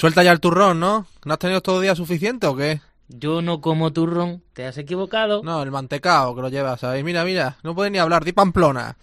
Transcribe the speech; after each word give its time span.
Suelta 0.00 0.22
ya 0.22 0.32
el 0.32 0.40
turrón, 0.40 0.80
¿no? 0.80 1.04
¿No 1.26 1.34
has 1.34 1.38
tenido 1.38 1.60
todo 1.60 1.76
el 1.76 1.82
día 1.82 1.94
suficiente 1.94 2.46
o 2.46 2.56
qué? 2.56 2.80
Yo 3.08 3.42
no 3.42 3.60
como 3.60 3.92
turrón, 3.92 4.42
te 4.54 4.64
has 4.64 4.78
equivocado. 4.78 5.42
No, 5.42 5.62
el 5.62 5.70
mantecao 5.70 6.34
que 6.34 6.40
lo 6.40 6.48
llevas 6.48 6.82
ahí. 6.84 7.04
Mira, 7.04 7.22
mira, 7.22 7.58
no 7.62 7.74
puedes 7.74 7.92
ni 7.92 7.98
hablar, 7.98 8.24
di 8.24 8.32
Pamplona. 8.32 8.96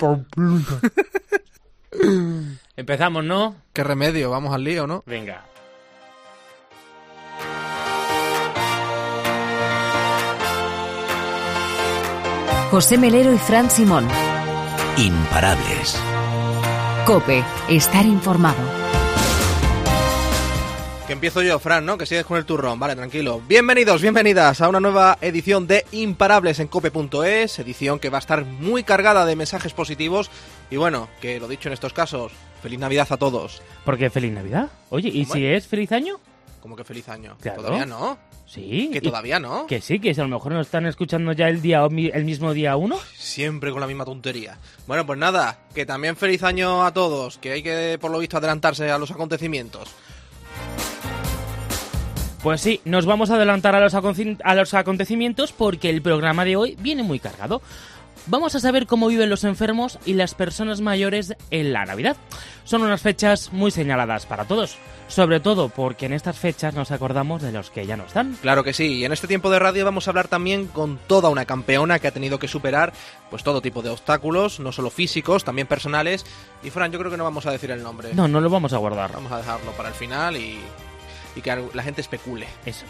Empezamos, 2.76 3.22
¿no? 3.22 3.54
Qué 3.72 3.84
remedio, 3.84 4.28
vamos 4.30 4.52
al 4.52 4.64
lío, 4.64 4.88
¿no? 4.88 5.04
Venga. 5.06 5.44
José 12.72 12.98
Melero 12.98 13.32
y 13.32 13.38
Fran 13.38 13.70
Simón. 13.70 14.08
Imparables. 14.96 15.96
Cope, 17.06 17.44
estar 17.68 18.04
informado. 18.04 18.99
Que 21.10 21.14
empiezo 21.14 21.42
yo, 21.42 21.58
Fran, 21.58 21.84
¿no? 21.84 21.98
Que 21.98 22.06
sigues 22.06 22.24
con 22.24 22.38
el 22.38 22.44
turrón. 22.44 22.78
Vale, 22.78 22.94
tranquilo. 22.94 23.42
Bienvenidos, 23.48 24.00
bienvenidas 24.00 24.60
a 24.60 24.68
una 24.68 24.78
nueva 24.78 25.18
edición 25.20 25.66
de 25.66 25.84
Imparables 25.90 26.60
en 26.60 26.68
cope.es. 26.68 27.58
Edición 27.58 27.98
que 27.98 28.10
va 28.10 28.18
a 28.18 28.20
estar 28.20 28.44
muy 28.44 28.84
cargada 28.84 29.26
de 29.26 29.34
mensajes 29.34 29.72
positivos. 29.72 30.30
Y 30.70 30.76
bueno, 30.76 31.08
que 31.20 31.40
lo 31.40 31.48
dicho 31.48 31.68
en 31.68 31.72
estos 31.72 31.92
casos, 31.92 32.30
feliz 32.62 32.78
Navidad 32.78 33.08
a 33.10 33.16
todos. 33.16 33.60
¿Por 33.84 33.98
qué 33.98 34.08
feliz 34.08 34.30
Navidad? 34.30 34.68
Oye, 34.90 35.08
¿y 35.08 35.24
¿Cómo 35.24 35.34
si 35.34 35.46
es 35.46 35.66
feliz 35.66 35.90
año? 35.90 36.20
Como 36.60 36.76
que 36.76 36.84
feliz 36.84 37.08
año. 37.08 37.36
Claro. 37.40 37.62
Todavía 37.62 37.86
no. 37.86 38.16
Sí. 38.46 38.90
Que 38.92 39.00
todavía 39.00 39.40
no. 39.40 39.66
Que 39.66 39.80
sí, 39.80 39.98
que 39.98 40.12
a 40.12 40.22
lo 40.22 40.28
mejor 40.28 40.52
nos 40.52 40.68
están 40.68 40.86
escuchando 40.86 41.32
ya 41.32 41.48
el 41.48 41.60
día 41.60 41.84
el 41.84 42.24
mismo 42.24 42.54
día 42.54 42.76
uno. 42.76 42.96
Siempre 43.16 43.72
con 43.72 43.80
la 43.80 43.88
misma 43.88 44.04
tontería. 44.04 44.58
Bueno, 44.86 45.04
pues 45.06 45.18
nada, 45.18 45.58
que 45.74 45.84
también 45.84 46.14
feliz 46.14 46.44
año 46.44 46.84
a 46.84 46.92
todos, 46.92 47.38
que 47.38 47.50
hay 47.50 47.64
que, 47.64 47.98
por 48.00 48.12
lo 48.12 48.20
visto, 48.20 48.36
adelantarse 48.36 48.88
a 48.92 48.98
los 48.98 49.10
acontecimientos. 49.10 49.88
Pues 52.42 52.62
sí, 52.62 52.80
nos 52.86 53.04
vamos 53.04 53.30
a 53.30 53.34
adelantar 53.34 53.74
a 53.74 53.80
los, 53.80 53.94
aconci- 53.94 54.40
a 54.44 54.54
los 54.54 54.72
acontecimientos 54.72 55.52
porque 55.52 55.90
el 55.90 56.00
programa 56.00 56.44
de 56.44 56.56
hoy 56.56 56.76
viene 56.80 57.02
muy 57.02 57.18
cargado. 57.18 57.60
Vamos 58.26 58.54
a 58.54 58.60
saber 58.60 58.86
cómo 58.86 59.08
viven 59.08 59.30
los 59.30 59.44
enfermos 59.44 59.98
y 60.06 60.14
las 60.14 60.34
personas 60.34 60.80
mayores 60.80 61.34
en 61.50 61.72
la 61.72 61.84
Navidad. 61.84 62.16
Son 62.64 62.82
unas 62.82 63.00
fechas 63.02 63.52
muy 63.52 63.70
señaladas 63.70 64.24
para 64.26 64.44
todos, 64.44 64.76
sobre 65.08 65.40
todo 65.40 65.68
porque 65.70 66.06
en 66.06 66.12
estas 66.12 66.38
fechas 66.38 66.74
nos 66.74 66.90
acordamos 66.92 67.42
de 67.42 67.50
los 67.52 67.70
que 67.70 67.86
ya 67.86 67.96
no 67.96 68.04
están. 68.04 68.36
Claro 68.42 68.62
que 68.62 68.72
sí, 68.74 68.98
y 68.98 69.04
en 69.04 69.12
este 69.12 69.26
tiempo 69.26 69.50
de 69.50 69.58
radio 69.58 69.84
vamos 69.86 70.06
a 70.06 70.10
hablar 70.10 70.28
también 70.28 70.66
con 70.66 70.98
toda 71.06 71.28
una 71.30 71.46
campeona 71.46 71.98
que 71.98 72.08
ha 72.08 72.12
tenido 72.12 72.38
que 72.38 72.46
superar 72.48 72.92
pues 73.30 73.42
todo 73.42 73.62
tipo 73.62 73.82
de 73.82 73.90
obstáculos, 73.90 74.60
no 74.60 74.70
solo 74.72 74.90
físicos, 74.90 75.42
también 75.44 75.66
personales. 75.66 76.24
Y 76.62 76.70
Fran, 76.70 76.92
yo 76.92 76.98
creo 76.98 77.10
que 77.10 77.16
no 77.18 77.24
vamos 77.24 77.46
a 77.46 77.50
decir 77.52 77.70
el 77.70 77.82
nombre. 77.82 78.14
No, 78.14 78.28
no 78.28 78.40
lo 78.40 78.48
vamos 78.50 78.72
a 78.74 78.78
guardar. 78.78 79.12
Vamos 79.12 79.32
a 79.32 79.38
dejarlo 79.38 79.72
para 79.72 79.88
el 79.88 79.94
final 79.94 80.36
y, 80.36 80.58
y 81.36 81.40
que 81.40 81.56
la 81.74 81.82
gente 81.82 82.00
especule. 82.00 82.46
Eso. 82.64 82.84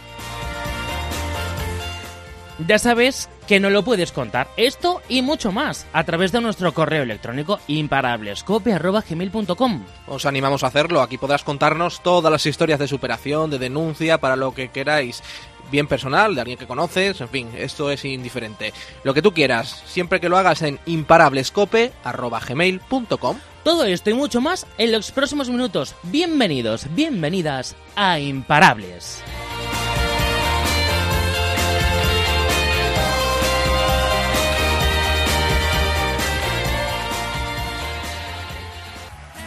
Ya 2.66 2.78
sabes 2.78 3.28
que 3.46 3.58
no 3.58 3.70
lo 3.70 3.82
puedes 3.82 4.12
contar. 4.12 4.48
Esto 4.56 5.00
y 5.08 5.22
mucho 5.22 5.50
más 5.50 5.86
a 5.92 6.04
través 6.04 6.30
de 6.30 6.40
nuestro 6.40 6.72
correo 6.74 7.02
electrónico 7.02 7.58
imparablescope.gmail.com. 7.66 9.84
Os 10.06 10.26
animamos 10.26 10.62
a 10.62 10.68
hacerlo, 10.68 11.00
aquí 11.00 11.18
podrás 11.18 11.42
contarnos 11.42 12.00
todas 12.02 12.30
las 12.30 12.46
historias 12.46 12.78
de 12.78 12.86
superación, 12.86 13.50
de 13.50 13.58
denuncia, 13.58 14.18
para 14.18 14.36
lo 14.36 14.54
que 14.54 14.68
queráis. 14.68 15.24
Bien 15.70 15.86
personal, 15.86 16.34
de 16.34 16.40
alguien 16.40 16.58
que 16.58 16.66
conoces, 16.66 17.20
en 17.20 17.28
fin, 17.28 17.48
esto 17.56 17.88
es 17.90 18.04
indiferente. 18.04 18.72
Lo 19.04 19.14
que 19.14 19.22
tú 19.22 19.32
quieras, 19.32 19.84
siempre 19.86 20.18
que 20.20 20.28
lo 20.28 20.36
hagas 20.36 20.62
en 20.62 20.80
imparablescope.gmail.com. 20.86 23.38
Todo 23.62 23.84
esto 23.84 24.10
y 24.10 24.14
mucho 24.14 24.40
más 24.40 24.66
en 24.78 24.90
los 24.90 25.12
próximos 25.12 25.50
minutos. 25.50 25.94
Bienvenidos, 26.04 26.86
bienvenidas 26.94 27.76
a 27.94 28.18
Imparables. 28.18 29.22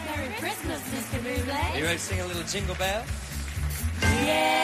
Merry 0.06 0.28
Christmas, 0.38 0.80
Mr. 0.92 1.20
Buble. 1.22 1.54
You 1.76 1.84
ready 1.84 1.98
to 1.98 2.02
sing 2.02 2.20
a 2.20 2.26
little 2.26 2.44
jingle 2.44 2.74
bell? 2.76 3.02
Bells. 4.00 4.63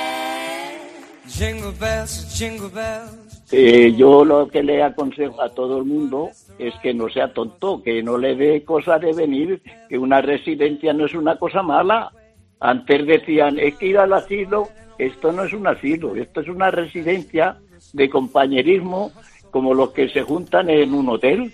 Eh, 3.53 3.95
yo 3.97 4.25
lo 4.25 4.49
que 4.49 4.63
le 4.63 4.83
aconsejo 4.83 5.43
a 5.43 5.49
todo 5.49 5.79
el 5.79 5.85
mundo 5.85 6.31
es 6.59 6.75
que 6.83 6.95
no 6.95 7.09
sea 7.09 7.33
tonto, 7.33 7.83
que 7.83 8.03
no 8.03 8.17
le 8.19 8.37
dé 8.37 8.65
cosa 8.65 8.99
de 8.99 9.13
venir, 9.13 9.61
que 9.89 9.99
una 9.99 10.21
residencia 10.21 10.93
no 10.93 11.07
es 11.07 11.15
una 11.15 11.37
cosa 11.37 11.63
mala. 11.63 12.13
Antes 12.61 13.07
decían, 13.07 13.59
es 13.59 13.77
que 13.77 13.87
ir 13.87 13.99
al 13.99 14.13
asilo, 14.13 14.69
esto 14.99 15.33
no 15.33 15.45
es 15.45 15.53
un 15.53 15.67
asilo, 15.67 16.15
esto 16.15 16.43
es 16.43 16.49
una 16.49 16.71
residencia 16.71 17.57
de 17.93 18.11
compañerismo 18.11 19.11
como 19.51 19.75
los 19.75 19.91
que 19.91 20.09
se 20.09 20.23
juntan 20.23 20.71
en 20.71 20.95
un 20.95 21.09
hotel. 21.09 21.53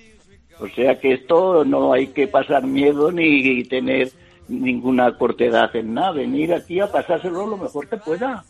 O 0.60 0.69
sea 0.69 0.98
que 0.98 1.12
esto 1.12 1.65
no 1.65 1.92
hay 1.92 2.09
que 2.09 2.28
pasar 2.28 2.66
miedo 2.66 3.12
ni 3.12 3.65
tener 3.65 4.10
ninguna 4.48 5.16
cortedad 5.16 5.75
en 5.75 5.94
nada, 5.94 6.12
venir 6.12 6.54
aquí 6.54 6.81
a 6.81 6.91
pasárselo 6.91 7.47
lo 7.47 7.56
mejor 7.56 7.88
que 7.88 7.97
pueda. 7.97 8.44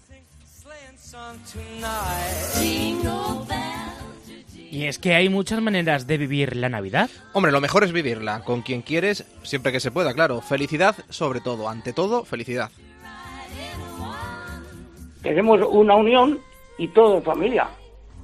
Y 4.71 4.85
es 4.85 4.99
que 4.99 5.15
hay 5.15 5.29
muchas 5.29 5.63
maneras 5.63 6.07
de 6.07 6.19
vivir 6.19 6.57
la 6.57 6.69
Navidad. 6.69 7.09
Hombre, 7.33 7.53
lo 7.53 7.61
mejor 7.61 7.85
es 7.85 7.93
vivirla, 7.93 8.41
con 8.41 8.63
quien 8.63 8.83
quieres, 8.83 9.25
siempre 9.43 9.73
que 9.73 9.81
se 9.81 9.91
pueda, 9.91 10.13
claro. 10.13 10.41
Felicidad 10.43 10.97
sobre 11.09 11.41
todo, 11.41 11.69
ante 11.69 11.93
todo, 11.93 12.25
felicidad. 12.25 12.71
Queremos 15.23 15.61
una 15.71 15.95
unión 15.95 16.41
y 16.79 16.89
todo 16.89 17.19
en 17.19 17.23
familia. 17.23 17.69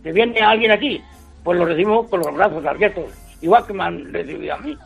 Que 0.02 0.12
viene 0.12 0.40
alguien 0.40 0.72
aquí, 0.72 1.02
pues 1.42 1.58
lo 1.58 1.64
recibimos 1.64 2.08
con 2.08 2.20
los 2.20 2.34
brazos 2.34 2.64
abiertos, 2.66 3.06
igual 3.40 3.66
que 3.66 3.72
me 3.72 3.84
han 3.84 4.12
recibido 4.12 4.54
a 4.54 4.58
mí. 4.58 4.76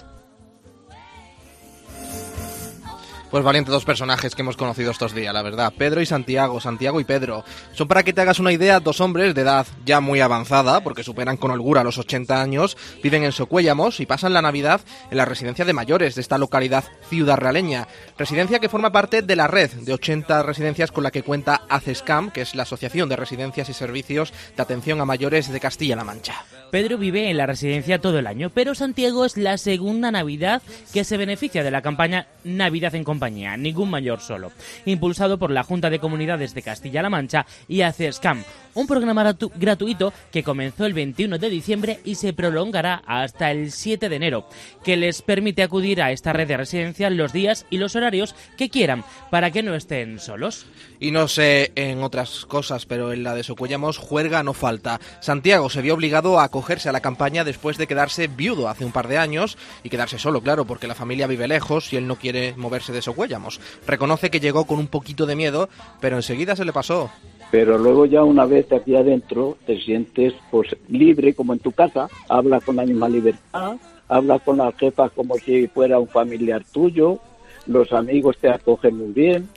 Pues 3.37 3.45
valientes 3.45 3.71
dos 3.71 3.85
personajes 3.85 4.35
que 4.35 4.41
hemos 4.41 4.57
conocido 4.57 4.91
estos 4.91 5.15
días, 5.15 5.35
la 5.35 5.43
verdad. 5.43 5.71
Pedro 5.77 6.01
y 6.01 6.07
Santiago, 6.07 6.59
Santiago 6.59 7.03
y 7.03 7.05
Pedro. 7.05 7.45
Son 7.75 7.87
para 7.87 8.03
que 8.03 8.15
te 8.15 8.23
hagas 8.23 8.39
una 8.39 8.51
idea 8.51 8.81
dos 8.81 9.03
hombres 9.03 9.35
de 9.35 9.43
edad 9.43 9.67
ya 9.85 10.01
muy 10.01 10.21
avanzada, 10.21 10.83
porque 10.83 11.05
superan 11.05 11.37
con 11.37 11.51
holgura 11.51 11.85
los 11.85 11.99
80 11.99 12.41
años, 12.41 12.79
viven 13.03 13.25
en 13.25 13.33
Socuéllamos 13.33 14.01
y 14.01 14.07
pasan 14.07 14.33
la 14.33 14.41
Navidad 14.41 14.81
en 15.11 15.19
la 15.19 15.27
residencia 15.27 15.67
de 15.67 15.75
mayores 15.75 16.15
de 16.15 16.23
esta 16.23 16.39
localidad 16.39 16.85
ciudad 17.11 17.37
realeña. 17.37 17.89
Residencia 18.17 18.59
que 18.59 18.71
forma 18.71 18.91
parte 18.91 19.21
de 19.21 19.37
la 19.37 19.49
red 19.49 19.71
de 19.71 19.93
80 19.93 20.43
residencias 20.43 20.91
con 20.91 21.05
la 21.05 21.11
que 21.11 21.23
cuenta 21.23 21.61
ACESCAM, 21.69 22.31
que 22.31 22.41
es 22.41 22.55
la 22.55 22.63
Asociación 22.63 23.11
de 23.11 23.17
Residencias 23.17 23.69
y 23.69 23.75
Servicios 23.75 24.33
de 24.57 24.63
Atención 24.63 24.99
a 25.03 25.05
Mayores 25.05 25.53
de 25.53 25.61
Castilla-La 25.61 26.05
Mancha. 26.05 26.47
Pedro 26.71 26.99
vive 26.99 27.31
en 27.31 27.37
la 27.37 27.47
residencia 27.47 28.01
todo 28.01 28.19
el 28.19 28.27
año, 28.27 28.51
pero 28.51 28.75
Santiago 28.75 29.25
es 29.25 29.37
la 29.37 29.57
segunda 29.57 30.11
Navidad 30.11 30.63
que 30.93 31.05
se 31.05 31.17
beneficia 31.17 31.63
de 31.63 31.71
la 31.71 31.83
campaña 31.83 32.27
Navidad 32.45 32.95
en 32.95 33.05
compañía, 33.05 33.26
ningún 33.57 33.91
mayor 33.91 34.21
solo, 34.21 34.53
impulsado 34.85 35.39
por 35.39 35.51
la 35.51 35.63
Junta 35.63 35.91
de 35.91 35.99
Comunidades 35.99 36.55
de 36.55 36.63
Castilla-La 36.63 37.11
Mancha 37.11 37.47
y 37.69 37.83
ACESCAM, 37.83 38.45
un 38.77 38.87
programa 38.87 39.25
gratu- 39.25 39.51
gratuito 39.57 40.13
que 40.31 40.45
comenzó 40.45 40.87
el 40.87 40.95
21 40.95 41.39
de 41.39 41.51
diciembre 41.51 42.01
y 42.05 42.15
se 42.15 42.33
prolongará 42.33 43.03
hasta 43.07 43.51
el 43.51 43.73
7 43.73 44.09
de 44.09 44.17
enero, 44.17 44.49
que 44.85 44.97
les 44.97 45.23
permite 45.23 45.63
acudir 45.65 46.01
a 46.01 46.13
esta 46.13 46.33
red 46.33 46.47
de 46.47 46.57
residencia 46.57 47.11
los 47.11 47.33
días 47.33 47.67
y 47.71 47.79
los 47.79 47.97
horarios 47.97 48.35
que 48.57 48.69
quieran 48.71 49.03
para 49.31 49.51
que 49.51 49.63
no 49.65 49.75
estén 49.75 50.21
solos. 50.21 50.67
Y 51.01 51.11
no 51.11 51.27
sé 51.27 51.73
en 51.75 52.03
otras 52.03 52.47
cosas, 52.47 52.87
pero 52.87 53.13
en 53.13 53.23
la 53.25 53.35
de 53.35 53.43
Socuellamos 53.43 53.99
juerga 53.99 54.43
no 54.43 54.53
falta. 54.55 55.01
Santiago 55.21 55.69
se 55.71 55.83
vio 55.83 55.95
obligado 55.95 56.39
a 56.39 56.45
acogerse 56.45 56.89
a 56.89 56.93
la 56.93 57.01
campaña 57.01 57.43
después 57.45 57.77
de 57.79 57.87
quedarse 57.87 58.29
viudo 58.29 58.69
hace 58.69 58.85
un 58.85 58.93
par 58.93 59.09
de 59.09 59.19
años 59.19 59.59
y 59.83 59.89
quedarse 59.89 60.19
solo, 60.19 60.41
claro, 60.43 60.65
porque 60.67 60.87
la 60.87 60.95
familia 60.95 61.27
vive 61.27 61.49
lejos 61.49 61.93
y 61.93 61.97
él 61.97 62.07
no 62.07 62.17
quiere 62.17 62.55
moverse 62.57 62.93
de 62.93 63.03
Socuellamos. 63.03 63.61
Reconoce 63.87 64.31
que 64.31 64.41
llegó 64.41 64.67
con 64.67 64.79
un 64.79 64.87
poquito 64.89 65.27
de 65.27 65.37
miedo, 65.37 65.69
pero 66.01 66.17
enseguida 66.17 66.55
se 66.57 66.65
le 66.65 66.73
pasó. 66.73 67.11
Pero 67.51 67.79
luego 67.79 68.07
ya 68.07 68.25
una 68.25 68.45
vez 68.45 68.71
aquí 68.73 68.97
adentro 68.97 69.57
te 69.67 69.79
sientes 69.81 70.35
pues 70.51 70.77
libre 70.89 71.35
como 71.35 71.53
en 71.53 71.61
tu 71.61 71.73
casa, 71.73 72.09
hablas 72.29 72.65
con 72.65 72.77
la 72.77 72.85
misma 72.85 73.09
libertad, 73.09 73.77
hablas 74.09 74.43
con 74.43 74.59
la 74.59 74.73
jefa 74.73 75.09
como 75.11 75.37
si 75.37 75.67
fuera 75.69 75.99
un 75.99 76.09
familiar 76.09 76.65
tuyo, 76.73 77.21
los 77.67 77.93
amigos 77.93 78.37
te 78.39 78.49
acogen 78.49 78.97
muy 78.97 79.13
bien. 79.13 79.49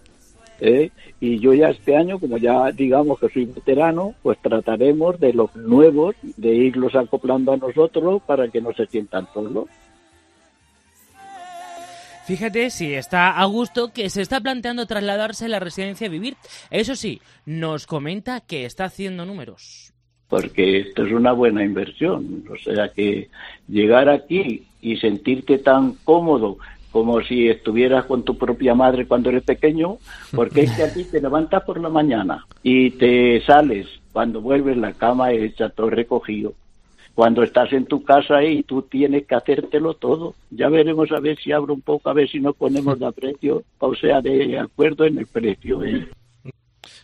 ¿eh? 0.59 0.91
Y 1.19 1.39
yo 1.39 1.53
ya 1.53 1.69
este 1.69 1.95
año, 1.95 2.19
como 2.19 2.37
ya 2.37 2.71
digamos 2.71 3.19
que 3.19 3.29
soy 3.29 3.45
veterano, 3.45 4.13
pues 4.21 4.37
trataremos 4.41 5.19
de 5.19 5.33
los 5.33 5.55
nuevos, 5.55 6.15
de 6.21 6.53
irlos 6.53 6.95
acoplando 6.95 7.53
a 7.53 7.57
nosotros 7.57 8.21
para 8.25 8.47
que 8.49 8.61
no 8.61 8.73
se 8.73 8.85
sientan 8.87 9.27
solos. 9.33 9.65
Fíjate 12.29 12.69
si 12.69 12.93
está 12.93 13.31
a 13.31 13.45
gusto 13.45 13.91
que 13.91 14.07
se 14.11 14.21
está 14.21 14.39
planteando 14.39 14.85
trasladarse 14.85 15.45
a 15.45 15.47
la 15.47 15.59
residencia 15.59 16.05
a 16.05 16.11
vivir. 16.11 16.35
Eso 16.69 16.95
sí, 16.95 17.21
nos 17.47 17.87
comenta 17.87 18.39
que 18.39 18.65
está 18.65 18.85
haciendo 18.85 19.25
números. 19.25 19.93
porque 20.27 20.77
esto 20.81 21.07
es 21.07 21.11
una 21.11 21.31
buena 21.31 21.63
inversión. 21.63 22.45
O 22.51 22.55
sea 22.57 22.89
que 22.89 23.29
llegar 23.67 24.09
aquí 24.09 24.67
y 24.79 24.97
sentirte 24.97 25.57
tan 25.57 25.93
cómodo 26.03 26.59
como 26.91 27.19
si 27.21 27.47
estuvieras 27.47 28.05
con 28.05 28.23
tu 28.23 28.37
propia 28.37 28.75
madre 28.75 29.07
cuando 29.07 29.29
eres 29.29 29.43
pequeño, 29.43 29.97
porque 30.35 30.61
es 30.61 30.71
que 30.71 30.83
a 30.83 30.93
ti 30.93 31.05
te 31.05 31.21
levantas 31.21 31.63
por 31.63 31.79
la 31.79 31.89
mañana 31.89 32.45
y 32.61 32.91
te 32.91 33.41
sales, 33.41 33.87
cuando 34.11 34.39
vuelves 34.39 34.77
la 34.77 34.93
cama 34.93 35.31
hecha, 35.31 35.69
todo 35.69 35.89
recogido. 35.89 36.53
Cuando 37.19 37.43
estás 37.43 37.73
en 37.73 37.85
tu 37.85 38.01
casa 38.01 38.41
y 38.45 38.63
tú 38.63 38.83
tienes 38.83 39.27
que 39.27 39.35
hacértelo 39.35 39.93
todo. 39.93 40.35
Ya 40.51 40.69
veremos 40.69 41.11
a 41.11 41.19
ver 41.19 41.37
si 41.37 41.51
abro 41.51 41.73
un 41.73 41.81
poco, 41.81 42.09
a 42.09 42.13
ver 42.13 42.29
si 42.29 42.39
nos 42.39 42.55
ponemos 42.55 42.97
de 43.01 43.11
precio, 43.11 43.61
o 43.79 43.93
sea, 43.93 44.21
de 44.21 44.57
acuerdo 44.57 45.03
en 45.03 45.17
el 45.17 45.27
precio. 45.27 45.83
¿eh? 45.83 46.07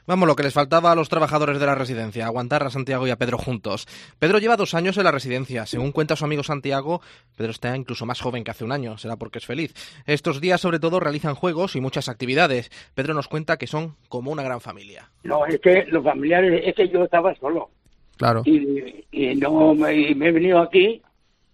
Vamos, 0.08 0.26
lo 0.26 0.38
que 0.38 0.44
les 0.44 0.54
faltaba 0.54 0.94
a 0.94 0.96
los 0.96 1.10
trabajadores 1.10 1.60
de 1.60 1.66
la 1.66 1.76
residencia, 1.76 2.28
aguantar 2.28 2.64
a 2.64 2.70
Santiago 2.70 3.06
y 3.06 3.10
a 3.10 3.18
Pedro 3.18 3.38
juntos. 3.38 3.88
Pedro 4.18 4.40
lleva 4.40 4.56
dos 4.56 4.74
años 4.74 4.98
en 4.98 5.04
la 5.04 5.12
residencia. 5.12 5.66
Según 5.66 5.92
cuenta 5.92 6.16
su 6.16 6.24
amigo 6.24 6.44
Santiago, 6.44 7.02
Pedro 7.36 7.52
está 7.52 7.76
incluso 7.76 8.06
más 8.06 8.22
joven 8.22 8.46
que 8.46 8.52
hace 8.52 8.64
un 8.64 8.72
año, 8.72 8.98
será 8.98 9.18
porque 9.18 9.40
es 9.40 9.46
feliz. 9.46 9.74
Estos 10.06 10.40
días, 10.40 10.62
sobre 10.62 10.80
todo, 10.80 11.02
realizan 11.02 11.36
juegos 11.36 11.76
y 11.76 11.82
muchas 11.82 12.08
actividades. 12.08 12.72
Pedro 12.94 13.14
nos 13.14 13.28
cuenta 13.28 13.58
que 13.58 13.68
son 13.68 13.98
como 14.08 14.32
una 14.32 14.44
gran 14.44 14.62
familia. 14.62 15.10
No, 15.26 15.46
es 15.46 15.60
que 15.60 15.84
los 15.90 16.06
familiares, 16.06 16.62
es 16.66 16.74
que 16.74 16.88
yo 16.88 17.04
estaba 17.04 17.36
solo. 17.36 17.70
Claro. 18.18 18.42
Y, 18.46 19.06
y 19.12 19.36
no 19.36 19.74
me, 19.76 19.94
y 19.94 20.16
me 20.16 20.28
he 20.28 20.32
venido 20.32 20.60
aquí 20.60 21.02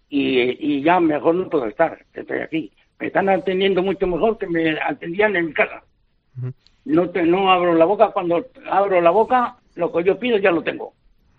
y, 0.09 0.75
y 0.75 0.83
ya 0.83 0.99
mejor 0.99 1.35
no 1.35 1.49
puedo 1.49 1.65
estar, 1.65 2.05
estoy 2.13 2.39
aquí. 2.39 2.71
Me 2.99 3.07
están 3.07 3.29
atendiendo 3.29 3.81
mucho 3.81 4.05
mejor 4.05 4.37
que 4.37 4.47
me 4.47 4.79
atendían 4.79 5.35
en 5.35 5.47
mi 5.47 5.53
casa. 5.53 5.83
No 6.85 7.09
te, 7.09 7.23
no 7.23 7.51
abro 7.51 7.73
la 7.73 7.85
boca, 7.85 8.11
cuando 8.11 8.45
abro 8.69 9.01
la 9.01 9.09
boca, 9.09 9.57
lo 9.75 9.91
que 9.91 10.03
yo 10.03 10.19
pido 10.19 10.37
ya 10.37 10.51
lo 10.51 10.61
tengo. 10.61 10.93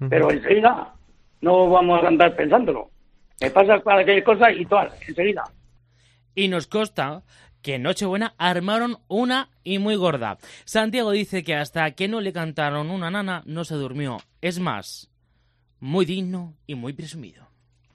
Pero 0.09 0.31
enseguida 0.31 0.93
no 1.41 1.71
vamos 1.71 2.03
a 2.03 2.09
andar 2.09 2.35
pensándolo. 2.35 2.91
Me 3.41 3.51
pasa 3.51 3.79
cualquier 3.81 4.25
cosa 4.25 4.51
y 4.51 4.65
todas, 4.67 4.93
enseguida. 5.07 5.45
Y 6.35 6.49
nos 6.49 6.67
consta 6.67 7.23
que 7.61 7.77
en 7.77 7.83
Nochebuena 7.83 8.35
armaron 8.39 8.99
una 9.07 9.51
y 9.63 9.79
muy 9.79 9.95
gorda. 9.95 10.39
Santiago 10.65 11.13
dice 11.13 11.45
que 11.45 11.55
hasta 11.55 11.91
que 11.93 12.09
no 12.09 12.21
le 12.21 12.33
cantaron 12.33 12.91
una 12.91 13.11
nana 13.11 13.43
no 13.47 13.65
se 13.65 13.77
durmió. 13.77 14.19
Es 14.41 14.59
más, 14.59 15.12
muy 15.83 16.05
digno 16.07 16.55
y 16.67 16.75
muy 16.77 16.93
presumido. 16.93 17.45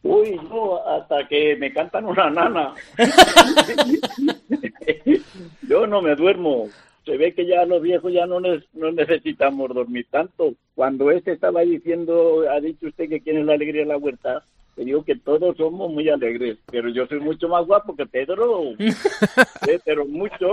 Uy, 0.04 0.38
no, 0.50 0.86
hasta 0.86 1.26
que 1.28 1.56
me 1.56 1.72
cantan 1.72 2.06
una 2.06 2.30
nana. 2.30 2.74
Yo 5.68 5.88
no 5.88 6.02
me 6.02 6.16
duermo. 6.16 6.68
Se 7.06 7.16
ve 7.16 7.34
que 7.34 7.46
ya 7.48 7.64
los 7.66 7.82
viejos 7.82 8.12
ya 8.12 8.26
no, 8.26 8.42
nes- 8.42 8.66
no 8.74 8.92
necesitamos 8.92 9.74
dormir 9.74 10.06
tanto. 10.12 10.54
Cuando 10.76 11.10
este 11.12 11.32
estaba 11.32 11.62
diciendo, 11.62 12.44
ha 12.52 12.60
dicho 12.60 12.88
usted 12.88 13.08
que 13.08 13.22
quiere 13.22 13.44
la 13.46 13.54
alegría 13.54 13.84
en 13.84 13.88
la 13.88 13.98
huerta, 13.98 14.44
le 14.76 14.84
digo 14.84 15.04
que 15.06 15.16
todos 15.16 15.56
somos 15.56 15.90
muy 15.92 16.10
alegres, 16.10 16.58
pero 16.70 16.90
yo 16.90 17.08
soy 17.08 17.22
mucho 17.22 17.48
más 17.48 17.66
guapo 17.66 17.96
que 17.96 18.06
Pedro. 18.06 18.64
Eh, 19.68 19.80
pero 19.84 20.06
mucho. 20.06 20.48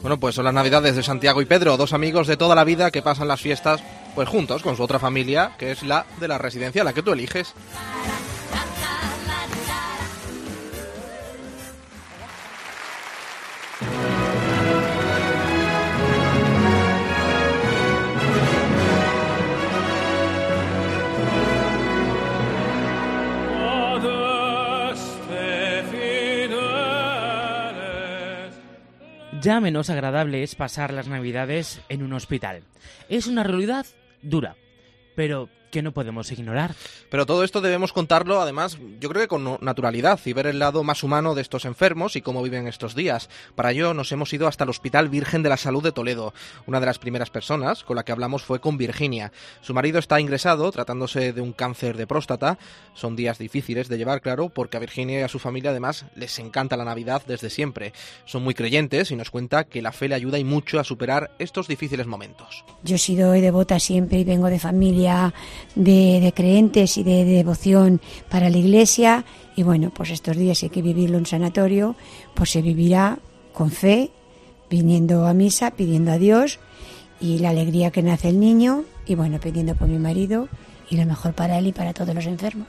Bueno, 0.00 0.20
pues 0.20 0.34
son 0.34 0.44
las 0.44 0.54
navidades 0.54 0.94
de 0.96 1.02
Santiago 1.02 1.42
y 1.42 1.44
Pedro, 1.44 1.76
dos 1.76 1.92
amigos 1.92 2.26
de 2.26 2.36
toda 2.36 2.54
la 2.54 2.64
vida 2.64 2.90
que 2.90 3.02
pasan 3.02 3.28
las 3.28 3.40
fiestas 3.40 3.82
pues 4.14 4.28
juntos 4.28 4.62
con 4.62 4.76
su 4.76 4.82
otra 4.82 4.98
familia, 4.98 5.52
que 5.58 5.72
es 5.72 5.82
la 5.82 6.06
de 6.20 6.28
la 6.28 6.38
residencia, 6.38 6.84
la 6.84 6.92
que 6.92 7.02
tú 7.02 7.12
eliges. 7.12 7.54
Menos 29.48 29.88
agradable 29.88 30.42
es 30.42 30.54
pasar 30.54 30.92
las 30.92 31.08
navidades 31.08 31.80
en 31.88 32.02
un 32.02 32.12
hospital. 32.12 32.62
Es 33.08 33.26
una 33.26 33.42
realidad 33.42 33.86
dura, 34.20 34.56
pero 35.16 35.48
que 35.70 35.82
no 35.82 35.92
podemos 35.92 36.30
ignorar. 36.32 36.74
Pero 37.10 37.26
todo 37.26 37.44
esto 37.44 37.60
debemos 37.60 37.92
contarlo, 37.92 38.40
además, 38.40 38.78
yo 39.00 39.08
creo 39.08 39.22
que 39.22 39.28
con 39.28 39.58
naturalidad 39.60 40.20
y 40.24 40.32
ver 40.32 40.46
el 40.46 40.58
lado 40.58 40.84
más 40.84 41.02
humano 41.02 41.34
de 41.34 41.42
estos 41.42 41.64
enfermos 41.64 42.16
y 42.16 42.22
cómo 42.22 42.42
viven 42.42 42.66
estos 42.66 42.94
días. 42.94 43.28
Para 43.54 43.72
ello 43.72 43.94
nos 43.94 44.12
hemos 44.12 44.32
ido 44.32 44.46
hasta 44.46 44.64
el 44.64 44.70
Hospital 44.70 45.08
Virgen 45.08 45.42
de 45.42 45.48
la 45.48 45.56
Salud 45.56 45.82
de 45.82 45.92
Toledo. 45.92 46.32
Una 46.66 46.80
de 46.80 46.86
las 46.86 46.98
primeras 46.98 47.30
personas 47.30 47.84
con 47.84 47.96
la 47.96 48.04
que 48.04 48.12
hablamos 48.12 48.42
fue 48.42 48.60
con 48.60 48.78
Virginia. 48.78 49.32
Su 49.60 49.74
marido 49.74 49.98
está 49.98 50.20
ingresado 50.20 50.70
tratándose 50.70 51.32
de 51.32 51.40
un 51.40 51.52
cáncer 51.52 51.96
de 51.96 52.06
próstata. 52.06 52.58
Son 52.94 53.16
días 53.16 53.38
difíciles 53.38 53.88
de 53.88 53.98
llevar, 53.98 54.20
claro, 54.20 54.48
porque 54.48 54.76
a 54.76 54.80
Virginia 54.80 55.20
y 55.20 55.22
a 55.22 55.28
su 55.28 55.38
familia 55.38 55.70
además 55.70 56.04
les 56.14 56.38
encanta 56.38 56.76
la 56.76 56.84
Navidad 56.84 57.22
desde 57.26 57.50
siempre. 57.50 57.92
Son 58.24 58.42
muy 58.42 58.54
creyentes 58.54 59.10
y 59.10 59.16
nos 59.16 59.30
cuenta 59.30 59.64
que 59.64 59.82
la 59.82 59.92
fe 59.92 60.08
le 60.08 60.14
ayuda 60.14 60.38
y 60.38 60.44
mucho 60.44 60.78
a 60.78 60.84
superar 60.84 61.30
estos 61.38 61.68
difíciles 61.68 62.06
momentos. 62.06 62.64
Yo 62.82 62.96
he 62.96 62.98
sido 62.98 63.34
devota 63.40 63.78
siempre 63.78 64.18
y 64.18 64.24
vengo 64.24 64.48
de 64.48 64.58
familia 64.58 65.32
de, 65.74 66.20
de 66.20 66.88
y 66.96 67.02
de, 67.02 67.24
de 67.24 67.24
devoción 67.24 68.00
para 68.28 68.50
la 68.50 68.56
iglesia. 68.56 69.24
Y 69.56 69.62
bueno, 69.62 69.90
pues 69.94 70.10
estos 70.10 70.36
días 70.36 70.62
hay 70.62 70.70
que 70.70 70.82
vivirlo 70.82 71.18
en 71.18 71.26
sanatorio, 71.26 71.96
pues 72.34 72.50
se 72.50 72.62
vivirá 72.62 73.18
con 73.52 73.70
fe, 73.70 74.10
viniendo 74.70 75.26
a 75.26 75.34
misa, 75.34 75.72
pidiendo 75.72 76.12
a 76.12 76.18
Dios 76.18 76.60
y 77.20 77.38
la 77.38 77.50
alegría 77.50 77.90
que 77.90 78.02
nace 78.02 78.28
el 78.28 78.38
niño 78.40 78.84
y 79.06 79.14
bueno, 79.14 79.40
pidiendo 79.40 79.74
por 79.74 79.88
mi 79.88 79.98
marido 79.98 80.48
y 80.90 80.96
lo 80.96 81.04
mejor 81.06 81.34
para 81.34 81.58
él 81.58 81.66
y 81.66 81.72
para 81.72 81.92
todos 81.92 82.14
los 82.14 82.26
enfermos. 82.26 82.66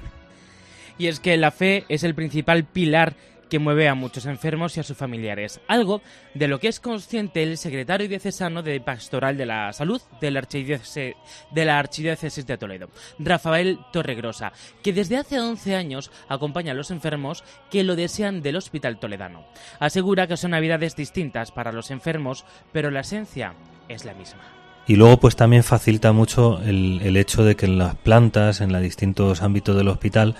Y 0.97 1.07
es 1.07 1.19
que 1.19 1.37
la 1.37 1.51
fe 1.51 1.85
es 1.89 2.03
el 2.03 2.15
principal 2.15 2.65
pilar 2.65 3.15
que 3.49 3.59
mueve 3.59 3.87
a 3.87 3.95
muchos 3.95 4.25
enfermos 4.25 4.77
y 4.77 4.79
a 4.79 4.83
sus 4.83 4.97
familiares, 4.97 5.59
algo 5.67 6.01
de 6.33 6.47
lo 6.47 6.59
que 6.59 6.67
es 6.67 6.79
consciente 6.79 7.43
el 7.43 7.57
secretario 7.57 8.07
diocesano 8.07 8.61
de 8.61 8.79
Pastoral 8.79 9.37
de 9.37 9.45
la 9.45 9.73
Salud 9.73 10.01
de 10.21 10.29
de, 10.29 11.65
la 11.65 11.79
Archidiócesis 11.79 12.45
de 12.45 12.57
Toledo, 12.57 12.89
Rafael 13.17 13.79
Torregrosa, 13.91 14.53
que 14.83 14.93
desde 14.93 15.17
hace 15.17 15.39
11 15.39 15.75
años 15.75 16.11
acompaña 16.27 16.71
a 16.71 16.75
los 16.75 16.91
enfermos 16.91 17.43
que 17.69 17.83
lo 17.83 17.95
desean 17.95 18.41
del 18.41 18.57
Hospital 18.57 18.99
Toledano. 18.99 19.45
Asegura 19.79 20.27
que 20.27 20.37
son 20.37 20.51
navidades 20.51 20.95
distintas 20.95 21.51
para 21.51 21.71
los 21.71 21.91
enfermos, 21.91 22.45
pero 22.71 22.91
la 22.91 23.01
esencia 23.01 23.55
es 23.87 24.05
la 24.05 24.13
misma. 24.13 24.58
Y 24.89 24.95
luego 24.95 25.19
pues 25.19 25.35
también 25.35 25.63
facilita 25.63 26.13
mucho 26.13 26.59
el, 26.63 26.99
el 27.03 27.15
hecho 27.15 27.43
de 27.43 27.55
que 27.55 27.67
en 27.67 27.77
las 27.77 27.93
plantas, 27.93 28.59
en 28.59 28.71
los 28.71 28.81
distintos 28.81 29.43
ámbitos 29.43 29.77
del 29.77 29.87
hospital, 29.87 30.33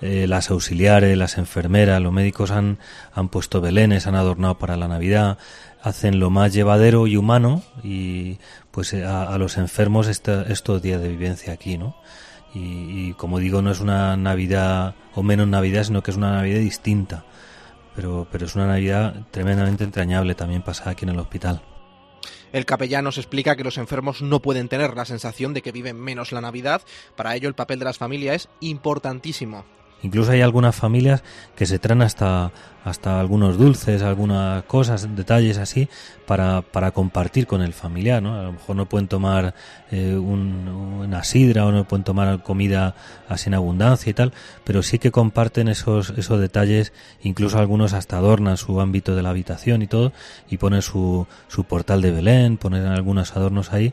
eh, 0.00 0.26
las 0.26 0.50
auxiliares, 0.50 1.16
las 1.16 1.38
enfermeras, 1.38 2.02
los 2.02 2.12
médicos 2.12 2.50
han, 2.50 2.78
han 3.14 3.28
puesto 3.28 3.60
belenes, 3.60 4.08
han 4.08 4.16
adornado 4.16 4.58
para 4.58 4.76
la 4.76 4.88
Navidad, 4.88 5.38
hacen 5.84 6.18
lo 6.18 6.30
más 6.30 6.52
llevadero 6.52 7.06
y 7.06 7.16
humano 7.16 7.62
y 7.84 8.38
pues 8.72 8.92
eh, 8.92 9.04
a, 9.04 9.38
los 9.38 9.56
enfermos 9.56 10.08
esta- 10.08 10.42
estos 10.48 10.82
días 10.82 11.00
de 11.00 11.08
vivencia 11.08 11.52
aquí, 11.52 11.78
¿no? 11.78 11.94
Y, 12.54 12.58
y 13.10 13.14
como 13.16 13.38
digo, 13.38 13.62
no 13.62 13.70
es 13.70 13.78
una 13.78 14.16
Navidad 14.16 14.96
o 15.14 15.22
menos 15.22 15.46
Navidad, 15.46 15.84
sino 15.84 16.02
que 16.02 16.10
es 16.10 16.16
una 16.16 16.32
Navidad 16.32 16.58
distinta. 16.58 17.24
Pero, 17.94 18.26
pero 18.32 18.46
es 18.46 18.56
una 18.56 18.66
Navidad 18.66 19.14
tremendamente 19.30 19.84
entrañable 19.84 20.34
también 20.34 20.62
pasada 20.62 20.90
aquí 20.90 21.04
en 21.04 21.10
el 21.10 21.20
hospital. 21.20 21.62
El 22.52 22.66
capellán 22.66 23.04
nos 23.04 23.18
explica 23.18 23.56
que 23.56 23.64
los 23.64 23.78
enfermos 23.78 24.22
no 24.22 24.40
pueden 24.40 24.68
tener 24.68 24.94
la 24.94 25.04
sensación 25.04 25.54
de 25.54 25.62
que 25.62 25.72
viven 25.72 26.00
menos 26.00 26.32
la 26.32 26.40
Navidad. 26.40 26.82
Para 27.16 27.34
ello, 27.34 27.48
el 27.48 27.54
papel 27.54 27.78
de 27.78 27.84
las 27.84 27.98
familias 27.98 28.34
es 28.34 28.48
importantísimo. 28.60 29.64
Incluso 30.02 30.32
hay 30.32 30.40
algunas 30.40 30.74
familias 30.74 31.22
que 31.54 31.64
se 31.66 31.78
traen 31.78 32.02
hasta, 32.02 32.50
hasta 32.84 33.20
algunos 33.20 33.56
dulces, 33.56 34.02
algunas 34.02 34.64
cosas, 34.64 35.08
detalles 35.14 35.58
así, 35.58 35.88
para, 36.26 36.62
para 36.62 36.90
compartir 36.90 37.46
con 37.46 37.62
el 37.62 37.72
familiar, 37.72 38.22
¿no? 38.22 38.34
A 38.34 38.42
lo 38.42 38.52
mejor 38.52 38.76
no 38.76 38.88
pueden 38.88 39.06
tomar 39.08 39.54
eh, 39.90 40.16
un- 40.16 40.68
una 41.02 41.22
sidra 41.24 41.66
o 41.66 41.72
no 41.72 41.86
pueden 41.86 42.04
tomar 42.04 42.42
comida 42.42 42.94
así 43.28 43.48
en 43.48 43.54
abundancia 43.54 44.10
y 44.10 44.14
tal, 44.14 44.32
pero 44.64 44.82
sí 44.82 44.98
que 44.98 45.10
comparten 45.10 45.68
esos, 45.68 46.10
esos 46.16 46.40
detalles, 46.40 46.92
incluso 47.22 47.58
algunos 47.58 47.92
hasta 47.92 48.16
adornan 48.18 48.56
su 48.56 48.80
ámbito 48.80 49.14
de 49.14 49.22
la 49.22 49.30
habitación 49.30 49.82
y 49.82 49.86
todo, 49.86 50.12
y 50.50 50.56
ponen 50.56 50.82
su, 50.82 51.26
su 51.48 51.64
portal 51.64 52.02
de 52.02 52.10
Belén, 52.10 52.56
ponen 52.56 52.86
algunos 52.86 53.36
adornos 53.36 53.72
ahí, 53.72 53.92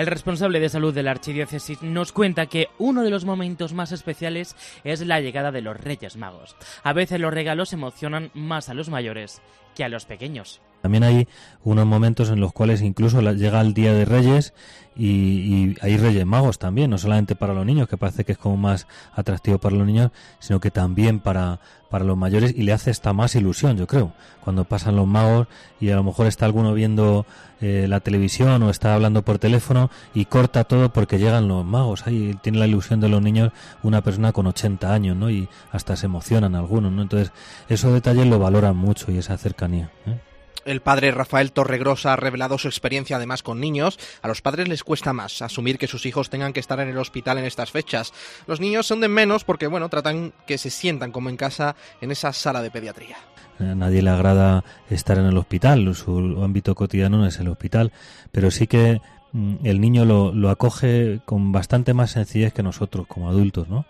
El 0.00 0.06
responsable 0.06 0.60
de 0.60 0.70
salud 0.70 0.94
de 0.94 1.02
la 1.02 1.10
archidiócesis 1.10 1.82
nos 1.82 2.10
cuenta 2.12 2.46
que 2.46 2.68
uno 2.78 3.02
de 3.02 3.10
los 3.10 3.26
momentos 3.26 3.74
más 3.74 3.92
especiales 3.92 4.56
es 4.82 5.06
la 5.06 5.20
llegada 5.20 5.52
de 5.52 5.60
los 5.60 5.76
Reyes 5.76 6.16
Magos. 6.16 6.56
A 6.82 6.94
veces 6.94 7.20
los 7.20 7.34
regalos 7.34 7.74
emocionan 7.74 8.30
más 8.32 8.70
a 8.70 8.74
los 8.74 8.88
mayores 8.88 9.42
que 9.74 9.84
a 9.84 9.90
los 9.90 10.06
pequeños. 10.06 10.62
También 10.82 11.04
hay 11.04 11.28
unos 11.64 11.86
momentos 11.86 12.30
en 12.30 12.40
los 12.40 12.52
cuales 12.52 12.82
incluso 12.82 13.20
llega 13.20 13.60
el 13.60 13.74
Día 13.74 13.92
de 13.92 14.04
Reyes 14.04 14.54
y, 14.96 15.06
y 15.06 15.76
hay 15.80 15.96
Reyes 15.96 16.26
Magos 16.26 16.58
también, 16.58 16.90
no 16.90 16.98
solamente 16.98 17.36
para 17.36 17.54
los 17.54 17.66
niños, 17.66 17.88
que 17.88 17.96
parece 17.96 18.24
que 18.24 18.32
es 18.32 18.38
como 18.38 18.56
más 18.56 18.86
atractivo 19.14 19.58
para 19.58 19.76
los 19.76 19.86
niños, 19.86 20.10
sino 20.38 20.60
que 20.60 20.70
también 20.70 21.20
para, 21.20 21.60
para 21.90 22.04
los 22.04 22.16
mayores 22.16 22.54
y 22.56 22.62
le 22.62 22.72
hace 22.72 22.90
esta 22.90 23.12
más 23.12 23.34
ilusión, 23.34 23.76
yo 23.76 23.86
creo, 23.86 24.12
cuando 24.42 24.64
pasan 24.64 24.96
los 24.96 25.06
magos 25.06 25.48
y 25.80 25.90
a 25.90 25.96
lo 25.96 26.04
mejor 26.04 26.28
está 26.28 26.46
alguno 26.46 26.72
viendo 26.72 27.26
eh, 27.60 27.86
la 27.88 28.00
televisión 28.00 28.62
o 28.62 28.70
está 28.70 28.94
hablando 28.94 29.22
por 29.22 29.38
teléfono 29.38 29.90
y 30.14 30.24
corta 30.26 30.64
todo 30.64 30.92
porque 30.92 31.18
llegan 31.18 31.48
los 31.48 31.64
magos. 31.64 32.06
Ahí 32.06 32.38
tiene 32.42 32.58
la 32.58 32.66
ilusión 32.66 33.00
de 33.00 33.08
los 33.08 33.20
niños 33.20 33.50
una 33.82 34.02
persona 34.02 34.32
con 34.32 34.46
80 34.46 34.94
años, 34.94 35.16
¿no? 35.16 35.30
Y 35.30 35.48
hasta 35.72 35.96
se 35.96 36.06
emocionan 36.06 36.54
algunos, 36.54 36.92
¿no? 36.92 37.02
Entonces, 37.02 37.32
esos 37.68 37.92
detalles 37.92 38.26
lo 38.26 38.38
valoran 38.38 38.76
mucho 38.76 39.10
y 39.10 39.18
esa 39.18 39.36
cercanía. 39.36 39.90
¿eh? 40.06 40.29
El 40.64 40.80
padre 40.80 41.10
Rafael 41.10 41.52
Torregrosa 41.52 42.12
ha 42.12 42.16
revelado 42.16 42.58
su 42.58 42.68
experiencia 42.68 43.16
además 43.16 43.42
con 43.42 43.60
niños. 43.60 43.98
A 44.22 44.28
los 44.28 44.42
padres 44.42 44.68
les 44.68 44.84
cuesta 44.84 45.12
más 45.12 45.42
asumir 45.42 45.78
que 45.78 45.86
sus 45.86 46.06
hijos 46.06 46.30
tengan 46.30 46.52
que 46.52 46.60
estar 46.60 46.80
en 46.80 46.88
el 46.88 46.98
hospital 46.98 47.38
en 47.38 47.44
estas 47.44 47.70
fechas. 47.70 48.12
Los 48.46 48.60
niños 48.60 48.86
son 48.86 49.00
de 49.00 49.08
menos 49.08 49.44
porque, 49.44 49.66
bueno, 49.66 49.88
tratan 49.88 50.32
que 50.46 50.58
se 50.58 50.70
sientan 50.70 51.12
como 51.12 51.30
en 51.30 51.36
casa 51.36 51.76
en 52.00 52.10
esa 52.10 52.32
sala 52.32 52.62
de 52.62 52.70
pediatría. 52.70 53.16
A 53.58 53.74
nadie 53.74 54.02
le 54.02 54.10
agrada 54.10 54.64
estar 54.88 55.18
en 55.18 55.26
el 55.26 55.36
hospital, 55.36 55.94
su 55.94 56.40
ámbito 56.42 56.74
cotidiano 56.74 57.18
no 57.18 57.26
es 57.26 57.38
el 57.40 57.48
hospital, 57.48 57.92
pero 58.32 58.50
sí 58.50 58.66
que 58.66 59.02
mm, 59.32 59.56
el 59.64 59.80
niño 59.80 60.06
lo, 60.06 60.48
acoge 60.48 61.20
con 61.26 61.52
bastante 61.52 61.92
más 61.92 62.12
sencillez 62.12 62.54
que 62.54 62.62
nosotros 62.62 63.06
como 63.06 63.28
adultos, 63.28 63.68
¿no? 63.68 63.84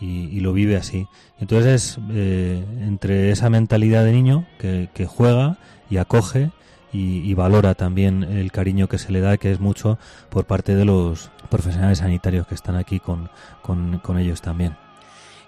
Y, 0.00 0.40
lo 0.40 0.52
vive 0.52 0.74
así. 0.74 1.06
Entonces 1.38 1.96
es 1.96 1.98
eh, 2.10 2.64
entre 2.80 3.30
esa 3.30 3.48
mentalidad 3.50 4.04
de 4.04 4.10
niño 4.10 4.44
que 4.58 5.06
juega 5.06 5.58
y 5.92 5.98
acoge 5.98 6.50
y, 6.90 7.18
y 7.18 7.34
valora 7.34 7.74
también 7.74 8.22
el 8.22 8.50
cariño 8.50 8.88
que 8.88 8.96
se 8.96 9.12
le 9.12 9.20
da, 9.20 9.36
que 9.36 9.52
es 9.52 9.60
mucho 9.60 9.98
por 10.30 10.46
parte 10.46 10.74
de 10.74 10.86
los 10.86 11.30
profesionales 11.50 11.98
sanitarios 11.98 12.46
que 12.46 12.54
están 12.54 12.76
aquí 12.76 12.98
con, 12.98 13.28
con, 13.60 13.98
con 13.98 14.18
ellos 14.18 14.40
también. 14.40 14.74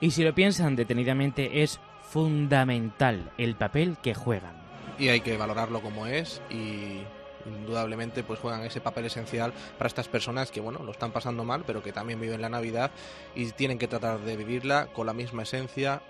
Y 0.01 0.11
si 0.11 0.23
lo 0.23 0.35
piensan 0.35 0.77
detenidamente, 0.77 1.63
es 1.63 1.81
fundamental 2.11 3.33
el 3.39 3.55
papel 3.55 3.97
que 4.03 4.15
juegan. 4.15 4.53
Y 4.99 5.09
hay 5.09 5.23
que 5.23 5.39
valorarlo 5.39 5.81
como 5.81 6.07
es 6.07 6.43
y 6.51 7.01
indudablemente 7.47 8.23
pues 8.23 8.39
juegan 8.39 8.63
ese 8.65 8.83
papel 8.83 9.07
esencial 9.07 9.55
para 9.79 9.89
estas 9.89 10.09
personas 10.09 10.51
que 10.51 10.61
bueno 10.61 10.83
lo 10.83 10.93
están 10.93 11.13
pasando 11.13 11.45
mal 11.45 11.63
pero 11.67 11.83
que 11.83 11.93
también 11.93 12.19
viven 12.19 12.41
la 12.41 12.49
Navidad 12.49 12.91
y 13.35 13.51
tienen 13.51 13.79
que 13.79 13.87
tratar 13.87 14.21
de 14.21 14.35
vivirla 14.39 14.87
con 14.95 15.07
la 15.07 15.13
misma 15.13 15.43
esencia 15.43 16.01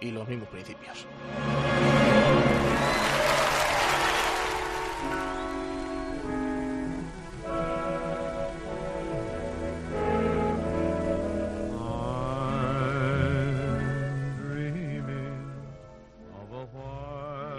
y 0.00 0.12
los 0.12 0.28
mismos 0.28 0.48
principios. 0.48 1.06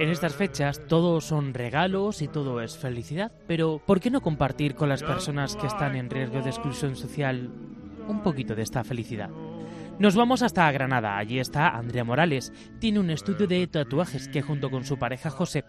En 0.08 0.14
estas 0.14 0.36
fechas 0.36 0.80
todo 0.88 1.20
son 1.20 1.54
regalos 1.54 2.22
y 2.22 2.30
todo 2.30 2.62
es 2.62 2.78
felicidad, 2.78 3.30
pero 3.46 3.82
¿por 3.86 4.00
qué 4.00 4.10
no 4.10 4.22
compartir 4.22 4.74
con 4.74 4.88
las 4.88 5.04
personas 5.04 5.58
que 5.58 5.68
están 5.68 5.98
en 5.98 6.10
riesgo 6.10 6.42
de 6.42 6.50
exclusión 6.50 6.96
social 6.96 7.52
un 8.08 8.24
poquito 8.24 8.56
de 8.56 8.62
esta 8.62 8.86
felicidad? 8.86 9.30
Nos 10.00 10.16
vamos 10.16 10.44
hasta 10.44 10.72
Granada, 10.72 11.18
allí 11.18 11.40
está 11.40 11.68
Andrea 11.76 12.06
Morales. 12.06 12.54
Tiene 12.80 13.02
un 13.02 13.10
estudio 13.10 13.48
de 13.48 13.68
tatuajes 13.68 14.30
que 14.30 14.42
junto 14.42 14.72
con 14.72 14.86
su 14.86 14.98
pareja 14.98 15.30
José 15.30 15.66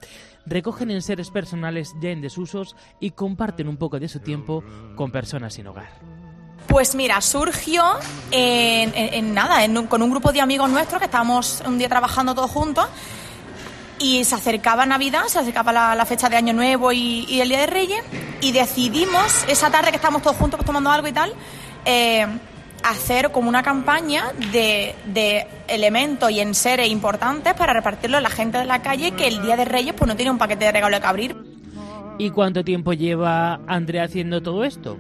recogen 0.46 0.92
en 0.92 1.02
seres 1.02 1.32
personales 1.32 1.92
ya 2.00 2.10
en 2.10 2.20
desusos 2.20 2.76
y 3.00 3.10
comparten 3.10 3.66
un 3.66 3.76
poco 3.76 3.98
de 3.98 4.06
su 4.06 4.20
tiempo 4.20 4.62
con 4.94 5.10
personas 5.10 5.54
sin 5.54 5.66
hogar. 5.66 5.88
Pues 6.68 6.94
mira, 6.94 7.20
surgió 7.22 7.82
en, 8.30 8.94
en- 8.94 9.14
en 9.14 9.34
nada, 9.34 9.64
en 9.64 9.76
un- 9.76 9.88
con 9.88 10.00
un 10.00 10.10
grupo 10.12 10.30
de 10.30 10.40
amigos 10.40 10.70
nuestros 10.70 11.00
que 11.00 11.06
estábamos 11.06 11.60
un 11.66 11.76
día 11.76 11.88
trabajando 11.88 12.36
todos 12.36 12.52
juntos 12.52 12.86
y 13.98 14.24
se 14.24 14.34
acercaba 14.34 14.86
Navidad, 14.86 15.24
se 15.26 15.38
acercaba 15.38 15.72
la, 15.72 15.94
la 15.94 16.06
fecha 16.06 16.28
de 16.28 16.36
Año 16.36 16.52
Nuevo 16.52 16.92
y, 16.92 17.24
y 17.28 17.40
el 17.40 17.48
Día 17.48 17.60
de 17.60 17.66
Reyes 17.66 18.02
y 18.40 18.52
decidimos, 18.52 19.44
esa 19.48 19.70
tarde 19.70 19.90
que 19.90 19.96
estábamos 19.96 20.22
todos 20.22 20.36
juntos 20.36 20.58
pues, 20.58 20.66
tomando 20.66 20.90
algo 20.90 21.08
y 21.08 21.12
tal, 21.12 21.32
eh, 21.84 22.26
hacer 22.84 23.30
como 23.32 23.48
una 23.48 23.62
campaña 23.62 24.32
de, 24.52 24.94
de 25.06 25.46
elementos 25.66 26.30
y 26.30 26.40
enseres 26.40 26.88
importantes 26.88 27.54
para 27.54 27.72
repartirlo 27.72 28.16
a 28.16 28.20
la 28.20 28.30
gente 28.30 28.58
de 28.58 28.64
la 28.64 28.82
calle 28.82 29.12
que 29.12 29.26
el 29.26 29.42
Día 29.42 29.56
de 29.56 29.64
Reyes 29.64 29.94
pues 29.94 30.08
no 30.08 30.16
tiene 30.16 30.30
un 30.30 30.38
paquete 30.38 30.66
de 30.66 30.72
regalo 30.72 31.00
que 31.00 31.06
abrir. 31.06 31.36
¿Y 32.18 32.30
cuánto 32.30 32.64
tiempo 32.64 32.92
lleva 32.92 33.60
Andrea 33.66 34.04
haciendo 34.04 34.42
todo 34.42 34.64
esto? 34.64 34.98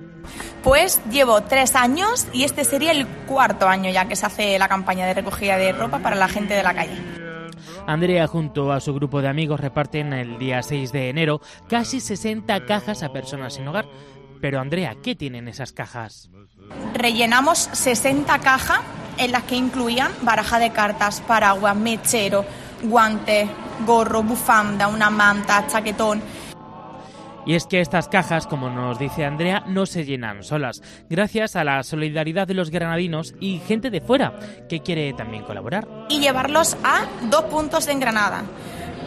Pues 0.62 1.00
llevo 1.10 1.42
tres 1.42 1.74
años 1.74 2.26
y 2.32 2.44
este 2.44 2.64
sería 2.64 2.92
el 2.92 3.06
cuarto 3.06 3.68
año 3.68 3.90
ya 3.90 4.06
que 4.06 4.16
se 4.16 4.26
hace 4.26 4.58
la 4.58 4.68
campaña 4.68 5.06
de 5.06 5.14
recogida 5.14 5.56
de 5.56 5.72
ropa 5.72 5.98
para 5.98 6.16
la 6.16 6.28
gente 6.28 6.54
de 6.54 6.62
la 6.62 6.74
calle. 6.74 7.27
Andrea 7.88 8.26
junto 8.26 8.70
a 8.70 8.80
su 8.80 8.92
grupo 8.92 9.22
de 9.22 9.28
amigos 9.28 9.60
reparten 9.60 10.12
el 10.12 10.38
día 10.38 10.62
6 10.62 10.92
de 10.92 11.08
enero 11.08 11.40
casi 11.70 12.00
60 12.00 12.66
cajas 12.66 13.02
a 13.02 13.14
personas 13.14 13.54
sin 13.54 13.66
hogar. 13.66 13.86
Pero 14.42 14.60
Andrea, 14.60 14.96
¿qué 15.02 15.14
tienen 15.14 15.48
esas 15.48 15.72
cajas? 15.72 16.28
Rellenamos 16.92 17.70
60 17.72 18.40
cajas 18.40 18.80
en 19.16 19.32
las 19.32 19.44
que 19.44 19.56
incluían 19.56 20.12
baraja 20.20 20.58
de 20.58 20.70
cartas, 20.70 21.22
paraguas, 21.22 21.74
mechero, 21.76 22.44
guantes, 22.82 23.48
gorro, 23.86 24.22
bufanda, 24.22 24.88
una 24.88 25.08
manta, 25.08 25.66
chaquetón. 25.66 26.20
Y 27.48 27.54
es 27.54 27.66
que 27.66 27.80
estas 27.80 28.08
cajas, 28.08 28.46
como 28.46 28.68
nos 28.68 28.98
dice 28.98 29.24
Andrea, 29.24 29.64
no 29.66 29.86
se 29.86 30.04
llenan 30.04 30.44
solas, 30.44 30.82
gracias 31.08 31.56
a 31.56 31.64
la 31.64 31.82
solidaridad 31.82 32.46
de 32.46 32.52
los 32.52 32.68
granadinos 32.70 33.34
y 33.40 33.58
gente 33.60 33.88
de 33.88 34.02
fuera 34.02 34.38
que 34.68 34.80
quiere 34.80 35.14
también 35.14 35.44
colaborar. 35.44 35.88
y 36.10 36.20
llevarlos 36.20 36.76
a 36.84 37.06
dos 37.30 37.44
puntos 37.44 37.88
en 37.88 38.00
Granada. 38.00 38.44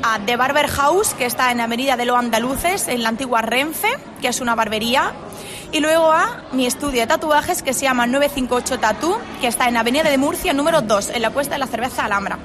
A 0.02 0.18
The 0.26 0.38
Barber 0.38 0.66
House, 0.70 1.14
que 1.14 1.28
está 1.28 1.52
en 1.52 1.62
Avenida 1.62 1.96
de 1.98 2.06
los 2.06 2.18
Andaluces, 2.18 2.88
en 2.88 3.04
la 3.04 3.10
antigua 3.10 3.44
Renfe, 3.44 3.90
que 4.22 4.30
es 4.30 4.42
una 4.42 4.56
barbería. 4.56 5.12
Y 5.72 5.80
luego 5.80 6.12
a 6.12 6.44
mi 6.52 6.66
estudio 6.66 7.02
de 7.02 7.08
tatuajes, 7.08 7.62
que 7.62 7.74
se 7.76 7.84
llama 7.86 8.08
958 8.08 8.80
Tattoo, 8.80 9.20
que 9.40 9.48
está 9.48 9.70
en 9.70 9.78
Avenida 9.78 10.10
de 10.10 10.18
Murcia, 10.18 10.52
número 10.54 10.82
2, 10.82 11.12
en 11.12 11.22
la 11.22 11.30
cuesta 11.30 11.54
de 11.54 11.60
la 11.60 11.68
cerveza 11.68 12.06
Alhambra. 12.06 12.40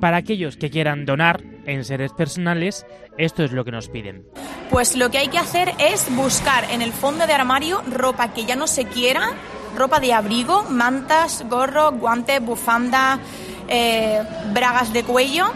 Para 0.00 0.16
aquellos 0.16 0.56
que 0.56 0.70
quieran 0.70 1.04
donar 1.04 1.42
en 1.66 1.84
seres 1.84 2.12
personales, 2.14 2.86
esto 3.18 3.44
es 3.44 3.52
lo 3.52 3.66
que 3.66 3.72
nos 3.72 3.90
piden. 3.90 4.24
Pues 4.70 4.96
lo 4.96 5.10
que 5.10 5.18
hay 5.18 5.28
que 5.28 5.38
hacer 5.38 5.72
es 5.78 6.14
buscar 6.14 6.70
en 6.70 6.82
el 6.82 6.92
fondo 6.92 7.26
de 7.26 7.32
armario 7.32 7.82
ropa 7.90 8.32
que 8.32 8.44
ya 8.44 8.54
no 8.54 8.66
se 8.66 8.84
quiera, 8.84 9.32
ropa 9.76 9.98
de 9.98 10.12
abrigo, 10.12 10.64
mantas, 10.64 11.44
gorro, 11.48 11.92
guantes, 11.92 12.44
bufanda, 12.44 13.18
eh, 13.68 14.22
bragas 14.52 14.92
de 14.92 15.04
cuello. 15.04 15.46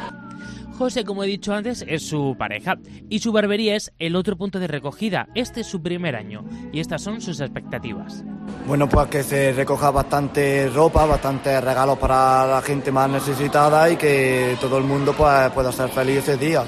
José, 0.79 1.05
como 1.05 1.23
he 1.23 1.27
dicho 1.27 1.53
antes, 1.53 1.85
es 1.87 2.09
su 2.09 2.35
pareja 2.39 2.77
y 3.09 3.19
su 3.19 3.31
barbería 3.31 3.77
es 3.77 3.93
el 3.99 4.17
otro 4.17 4.37
punto 4.37 4.59
de 4.59 4.67
recogida. 4.67 5.29
Este 5.35 5.61
es 5.61 5.67
su 5.67 5.83
primer 5.83 6.17
año 6.17 6.45
y 6.73 6.81
estas 6.81 7.03
son 7.03 7.21
sus 7.21 7.41
expectativas. 7.41 8.25
Bueno, 8.67 8.89
pues 8.89 9.09
que 9.09 9.23
se 9.23 9.53
recoja 9.53 9.91
bastante 9.91 10.69
ropa, 10.71 11.05
bastantes 11.05 11.63
regalos 11.63 11.99
para 11.99 12.47
la 12.47 12.63
gente 12.63 12.91
más 12.91 13.11
necesitada 13.11 13.91
y 13.91 13.97
que 13.97 14.57
todo 14.61 14.79
el 14.79 14.85
mundo 14.85 15.13
pues, 15.13 15.51
pueda 15.51 15.71
ser 15.71 15.91
feliz 15.91 16.19
ese 16.19 16.37
día. 16.39 16.65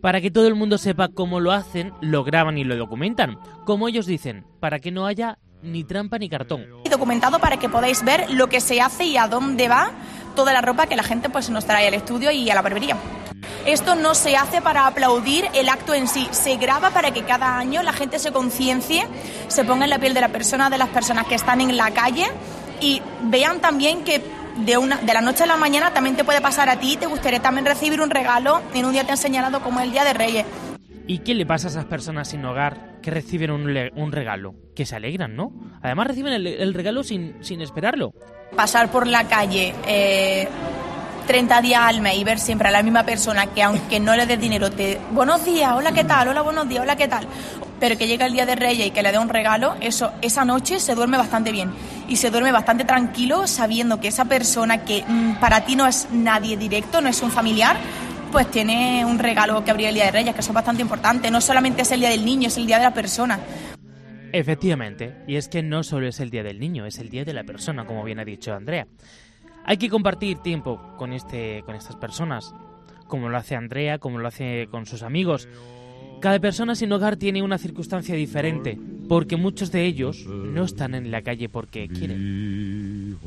Para 0.00 0.20
que 0.20 0.30
todo 0.30 0.46
el 0.46 0.54
mundo 0.54 0.78
sepa 0.78 1.08
cómo 1.08 1.40
lo 1.40 1.50
hacen, 1.50 1.92
lo 2.00 2.22
graban 2.22 2.56
y 2.56 2.64
lo 2.64 2.76
documentan. 2.76 3.38
Como 3.64 3.88
ellos 3.88 4.06
dicen, 4.06 4.46
para 4.60 4.78
que 4.78 4.92
no 4.92 5.06
haya 5.06 5.38
ni 5.62 5.82
trampa 5.82 6.18
ni 6.18 6.28
cartón. 6.28 6.66
documentado 6.88 7.40
para 7.40 7.58
que 7.58 7.68
podáis 7.68 8.04
ver 8.04 8.30
lo 8.30 8.48
que 8.48 8.60
se 8.60 8.80
hace 8.80 9.04
y 9.04 9.16
a 9.16 9.26
dónde 9.26 9.68
va 9.68 9.90
toda 10.36 10.52
la 10.52 10.60
ropa 10.60 10.86
que 10.86 10.94
la 10.94 11.02
gente 11.02 11.30
pues 11.30 11.50
nos 11.50 11.64
trae 11.64 11.88
al 11.88 11.94
estudio 11.94 12.30
y 12.30 12.48
a 12.48 12.54
la 12.54 12.62
barbería. 12.62 12.96
Esto 13.66 13.96
no 13.96 14.14
se 14.14 14.36
hace 14.36 14.62
para 14.62 14.86
aplaudir 14.86 15.46
el 15.54 15.68
acto 15.68 15.94
en 15.94 16.06
sí, 16.06 16.28
se 16.30 16.56
graba 16.56 16.90
para 16.90 17.12
que 17.12 17.24
cada 17.24 17.58
año 17.58 17.82
la 17.82 17.92
gente 17.92 18.20
se 18.20 18.30
conciencie, 18.30 19.06
se 19.48 19.64
ponga 19.64 19.84
en 19.84 19.90
la 19.90 19.98
piel 19.98 20.14
de 20.14 20.20
la 20.20 20.28
persona, 20.28 20.70
de 20.70 20.78
las 20.78 20.88
personas 20.90 21.26
que 21.26 21.34
están 21.34 21.60
en 21.60 21.76
la 21.76 21.90
calle 21.90 22.26
y 22.80 23.02
vean 23.24 23.60
también 23.60 24.04
que 24.04 24.22
de, 24.58 24.76
una, 24.78 24.96
de 24.96 25.12
la 25.14 25.20
noche 25.20 25.44
a 25.44 25.46
la 25.46 25.56
mañana 25.56 25.92
también 25.92 26.16
te 26.16 26.24
puede 26.24 26.40
pasar 26.40 26.68
a 26.68 26.78
ti, 26.78 26.96
te 26.96 27.06
gustaría 27.06 27.40
también 27.40 27.66
recibir 27.66 28.00
un 28.00 28.10
regalo 28.10 28.60
en 28.74 28.84
un 28.84 28.92
día 28.92 29.04
tan 29.04 29.16
señalado 29.16 29.60
como 29.60 29.80
el 29.80 29.90
Día 29.92 30.04
de 30.04 30.12
Reyes. 30.12 30.46
¿Y 31.06 31.20
qué 31.20 31.34
le 31.34 31.46
pasa 31.46 31.68
a 31.68 31.70
esas 31.70 31.84
personas 31.86 32.28
sin 32.28 32.44
hogar 32.44 32.98
que 33.00 33.10
reciben 33.10 33.50
un, 33.50 33.66
un 33.96 34.12
regalo? 34.12 34.54
Que 34.74 34.84
se 34.84 34.94
alegran, 34.96 35.36
¿no? 35.36 35.52
Además 35.82 36.08
reciben 36.08 36.34
el, 36.34 36.46
el 36.46 36.74
regalo 36.74 37.02
sin, 37.02 37.36
sin 37.40 37.62
esperarlo. 37.62 38.12
pasar 38.54 38.90
por 38.90 39.06
la 39.06 39.24
calle 39.24 39.74
eh, 39.86 40.46
30 41.26 41.60
días 41.62 41.80
al 41.82 42.00
mes 42.02 42.16
y 42.18 42.24
ver 42.24 42.38
siempre 42.38 42.68
a 42.68 42.70
la 42.70 42.82
misma 42.82 43.04
persona 43.04 43.46
que 43.46 43.62
aunque 43.62 44.00
no 44.00 44.16
le 44.16 44.26
des 44.26 44.38
dinero 44.40 44.70
te 44.70 44.98
buenos 45.10 45.44
días, 45.44 45.72
hola 45.74 45.92
qué 45.92 46.04
tal, 46.04 46.28
hola 46.28 46.42
buenos 46.42 46.68
días, 46.68 46.82
hola 46.82 46.96
qué 46.96 47.08
tal, 47.08 47.26
pero 47.80 47.96
que 47.96 48.06
llega 48.06 48.26
el 48.26 48.32
día 48.32 48.44
de 48.46 48.56
Reyes 48.56 48.86
y 48.86 48.90
que 48.90 49.02
le 49.02 49.12
dé 49.12 49.18
un 49.18 49.28
regalo, 49.28 49.76
eso 49.80 50.12
esa 50.22 50.44
noche 50.44 50.78
se 50.80 50.94
duerme 50.94 51.16
bastante 51.16 51.52
bien 51.52 51.70
y 52.08 52.16
se 52.16 52.30
duerme 52.30 52.52
bastante 52.52 52.84
tranquilo 52.84 53.46
sabiendo 53.46 54.00
que 54.00 54.08
esa 54.08 54.24
persona 54.24 54.84
que 54.84 55.04
mm, 55.06 55.34
para 55.40 55.64
ti 55.64 55.76
no 55.76 55.86
es 55.86 56.08
nadie 56.10 56.56
directo, 56.56 57.00
no 57.00 57.08
es 57.08 57.22
un 57.22 57.30
familiar, 57.30 57.76
pues 58.32 58.50
tiene 58.50 59.04
un 59.04 59.18
regalo 59.18 59.62
que 59.64 59.70
abrir 59.70 59.88
el 59.88 59.94
Día 59.94 60.06
de 60.06 60.10
Reyes, 60.10 60.34
que 60.34 60.40
eso 60.40 60.50
es 60.50 60.54
bastante 60.54 60.82
importante. 60.82 61.30
No 61.30 61.40
solamente 61.40 61.82
es 61.82 61.92
el 61.92 62.00
Día 62.00 62.10
del 62.10 62.24
Niño, 62.24 62.48
es 62.48 62.56
el 62.56 62.66
Día 62.66 62.78
de 62.78 62.84
la 62.84 62.94
persona. 62.94 63.38
Efectivamente, 64.32 65.16
y 65.26 65.36
es 65.36 65.48
que 65.48 65.62
no 65.62 65.82
solo 65.82 66.06
es 66.06 66.20
el 66.20 66.30
Día 66.30 66.42
del 66.42 66.60
Niño, 66.60 66.84
es 66.84 66.98
el 66.98 67.08
Día 67.08 67.24
de 67.24 67.32
la 67.32 67.44
persona, 67.44 67.86
como 67.86 68.04
bien 68.04 68.18
ha 68.18 68.24
dicho 68.24 68.52
Andrea. 68.52 68.86
Hay 69.64 69.76
que 69.76 69.88
compartir 69.88 70.38
tiempo 70.38 70.80
con, 70.96 71.12
este, 71.12 71.62
con 71.64 71.74
estas 71.74 71.96
personas, 71.96 72.54
como 73.06 73.28
lo 73.28 73.36
hace 73.38 73.54
Andrea, 73.54 73.98
como 73.98 74.18
lo 74.18 74.28
hace 74.28 74.68
con 74.70 74.86
sus 74.86 75.02
amigos. 75.02 75.48
Cada 76.20 76.38
persona 76.40 76.74
sin 76.74 76.92
hogar 76.92 77.16
tiene 77.16 77.42
una 77.42 77.58
circunstancia 77.58 78.14
diferente, 78.14 78.78
porque 79.08 79.36
muchos 79.36 79.72
de 79.72 79.86
ellos 79.86 80.26
no 80.26 80.64
están 80.64 80.94
en 80.94 81.10
la 81.10 81.22
calle 81.22 81.48
porque 81.48 81.88
quieren. 81.88 83.18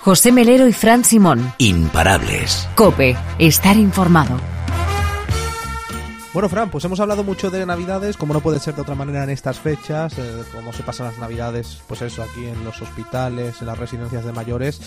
José 0.00 0.32
Melero 0.32 0.66
y 0.66 0.72
Fran 0.72 1.04
Simón. 1.04 1.52
Imparables. 1.58 2.68
Cope, 2.74 3.16
estar 3.38 3.76
informado. 3.76 4.51
Bueno, 6.32 6.48
Fran, 6.48 6.70
pues 6.70 6.82
hemos 6.86 6.98
hablado 6.98 7.24
mucho 7.24 7.50
de 7.50 7.66
Navidades, 7.66 8.16
como 8.16 8.32
no 8.32 8.40
puede 8.40 8.58
ser 8.58 8.74
de 8.74 8.80
otra 8.80 8.94
manera 8.94 9.22
en 9.22 9.28
estas 9.28 9.60
fechas, 9.60 10.18
eh, 10.18 10.44
cómo 10.50 10.72
se 10.72 10.82
pasan 10.82 11.08
las 11.08 11.18
Navidades, 11.18 11.82
pues 11.86 12.00
eso, 12.00 12.22
aquí 12.22 12.46
en 12.46 12.64
los 12.64 12.80
hospitales, 12.80 13.60
en 13.60 13.66
las 13.66 13.78
residencias 13.78 14.24
de 14.24 14.32
mayores. 14.32 14.80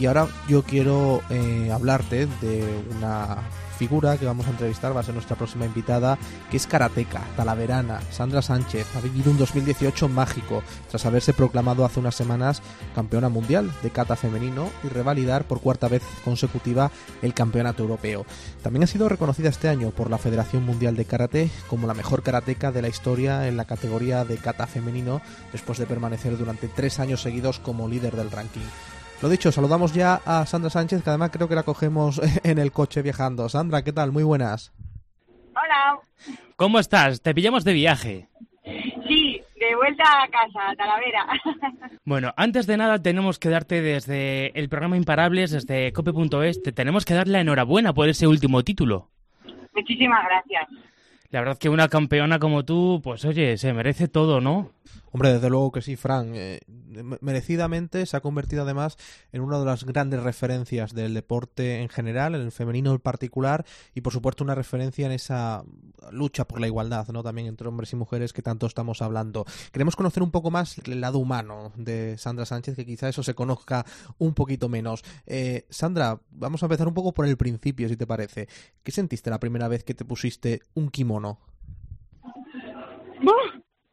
Y 0.00 0.06
ahora 0.06 0.26
yo 0.48 0.62
quiero 0.62 1.20
eh, 1.28 1.70
hablarte 1.70 2.26
de 2.40 2.64
una 2.96 3.36
figura 3.76 4.16
que 4.16 4.26
vamos 4.26 4.46
a 4.46 4.50
entrevistar, 4.50 4.96
va 4.96 5.00
a 5.00 5.04
ser 5.04 5.14
nuestra 5.14 5.36
próxima 5.36 5.66
invitada, 5.66 6.18
que 6.50 6.56
es 6.56 6.66
karateca, 6.66 7.22
talaverana, 7.36 8.00
Sandra 8.10 8.42
Sánchez. 8.42 8.86
Ha 8.96 9.00
vivido 9.00 9.30
un 9.30 9.38
2018 9.38 10.08
mágico, 10.08 10.62
tras 10.88 11.06
haberse 11.06 11.32
proclamado 11.32 11.84
hace 11.84 12.00
unas 12.00 12.14
semanas 12.14 12.62
campeona 12.94 13.28
mundial 13.28 13.70
de 13.82 13.90
kata 13.90 14.16
femenino 14.16 14.70
y 14.82 14.88
revalidar 14.88 15.44
por 15.44 15.60
cuarta 15.60 15.88
vez 15.88 16.02
consecutiva 16.24 16.90
el 17.22 17.34
campeonato 17.34 17.82
europeo. 17.82 18.26
También 18.62 18.84
ha 18.84 18.88
sido 18.88 19.08
reconocida 19.08 19.48
este 19.48 19.68
año 19.68 19.90
por 19.90 20.10
la 20.10 20.18
Federación 20.18 20.64
Mundial 20.64 20.96
de 20.96 21.04
Karate 21.04 21.50
como 21.68 21.86
la 21.86 21.94
mejor 21.94 22.22
karateca 22.22 22.72
de 22.72 22.82
la 22.82 22.88
historia 22.88 23.46
en 23.46 23.56
la 23.56 23.66
categoría 23.66 24.24
de 24.24 24.38
kata 24.38 24.66
femenino, 24.66 25.20
después 25.52 25.78
de 25.78 25.86
permanecer 25.86 26.36
durante 26.36 26.68
tres 26.68 26.98
años 26.98 27.22
seguidos 27.22 27.58
como 27.58 27.88
líder 27.88 28.16
del 28.16 28.30
ranking. 28.30 28.66
Lo 29.22 29.30
dicho, 29.30 29.50
saludamos 29.50 29.94
ya 29.94 30.20
a 30.26 30.44
Sandra 30.44 30.68
Sánchez, 30.68 31.02
que 31.02 31.08
además 31.10 31.30
creo 31.32 31.48
que 31.48 31.54
la 31.54 31.62
cogemos 31.62 32.20
en 32.44 32.58
el 32.58 32.70
coche 32.70 33.02
viajando. 33.02 33.48
Sandra, 33.48 33.82
¿qué 33.82 33.92
tal? 33.92 34.12
Muy 34.12 34.22
buenas. 34.22 34.72
Hola. 35.52 35.98
¿Cómo 36.56 36.78
estás? 36.78 37.22
Te 37.22 37.34
pillamos 37.34 37.64
de 37.64 37.72
viaje. 37.72 38.28
Sí, 39.08 39.40
de 39.58 39.76
vuelta 39.76 40.04
a 40.04 40.28
casa, 40.28 40.70
a 40.70 40.76
Talavera. 40.76 41.26
Bueno, 42.04 42.32
antes 42.36 42.68
de 42.68 42.76
nada 42.76 43.02
tenemos 43.02 43.40
que 43.40 43.48
darte 43.48 43.82
desde 43.82 44.56
el 44.56 44.68
programa 44.68 44.96
Imparables, 44.96 45.50
desde 45.50 45.92
cope.es, 45.92 46.62
te 46.62 46.70
tenemos 46.70 47.04
que 47.04 47.14
dar 47.14 47.26
la 47.26 47.40
enhorabuena 47.40 47.92
por 47.94 48.08
ese 48.08 48.28
último 48.28 48.62
título. 48.62 49.10
Muchísimas 49.74 50.24
gracias. 50.24 50.68
La 51.30 51.40
verdad 51.40 51.58
que 51.58 51.68
una 51.68 51.88
campeona 51.88 52.38
como 52.38 52.64
tú, 52.64 53.00
pues 53.02 53.24
oye, 53.24 53.56
se 53.56 53.72
merece 53.72 54.06
todo, 54.06 54.40
¿no? 54.40 54.70
Hombre, 55.12 55.32
desde 55.32 55.48
luego 55.50 55.72
que 55.72 55.82
sí, 55.82 55.96
Fran. 55.96 56.32
Eh, 56.34 56.60
me- 56.66 57.18
merecidamente 57.20 58.04
se 58.06 58.16
ha 58.16 58.20
convertido 58.20 58.62
además 58.62 58.96
en 59.32 59.40
una 59.42 59.58
de 59.58 59.64
las 59.64 59.84
grandes 59.84 60.22
referencias 60.22 60.94
del 60.94 61.14
deporte 61.14 61.80
en 61.80 61.88
general, 61.88 62.34
en 62.34 62.42
el 62.42 62.52
femenino 62.52 62.92
en 62.92 62.98
particular, 62.98 63.64
y 63.94 64.00
por 64.02 64.12
supuesto 64.12 64.44
una 64.44 64.54
referencia 64.54 65.06
en 65.06 65.12
esa 65.12 65.64
lucha 66.10 66.46
por 66.46 66.60
la 66.60 66.66
igualdad, 66.66 67.08
¿no? 67.08 67.22
También 67.22 67.46
entre 67.48 67.68
hombres 67.68 67.92
y 67.92 67.96
mujeres 67.96 68.32
que 68.32 68.42
tanto 68.42 68.66
estamos 68.66 69.02
hablando. 69.02 69.44
Queremos 69.72 69.96
conocer 69.96 70.22
un 70.22 70.30
poco 70.30 70.50
más 70.50 70.78
el 70.78 71.00
lado 71.00 71.18
humano 71.18 71.72
de 71.76 72.16
Sandra 72.18 72.46
Sánchez, 72.46 72.76
que 72.76 72.86
quizá 72.86 73.08
eso 73.08 73.22
se 73.22 73.34
conozca 73.34 73.84
un 74.18 74.34
poquito 74.34 74.68
menos. 74.68 75.02
Eh, 75.26 75.66
Sandra, 75.70 76.20
vamos 76.30 76.62
a 76.62 76.66
empezar 76.66 76.86
un 76.88 76.94
poco 76.94 77.14
por 77.14 77.26
el 77.26 77.36
principio, 77.36 77.88
si 77.88 77.96
te 77.96 78.06
parece. 78.06 78.48
¿Qué 78.82 78.92
sentiste 78.92 79.30
la 79.30 79.40
primera 79.40 79.68
vez 79.68 79.84
que 79.84 79.94
te 79.94 80.04
pusiste 80.04 80.60
un 80.74 80.90
kimono? 80.90 81.38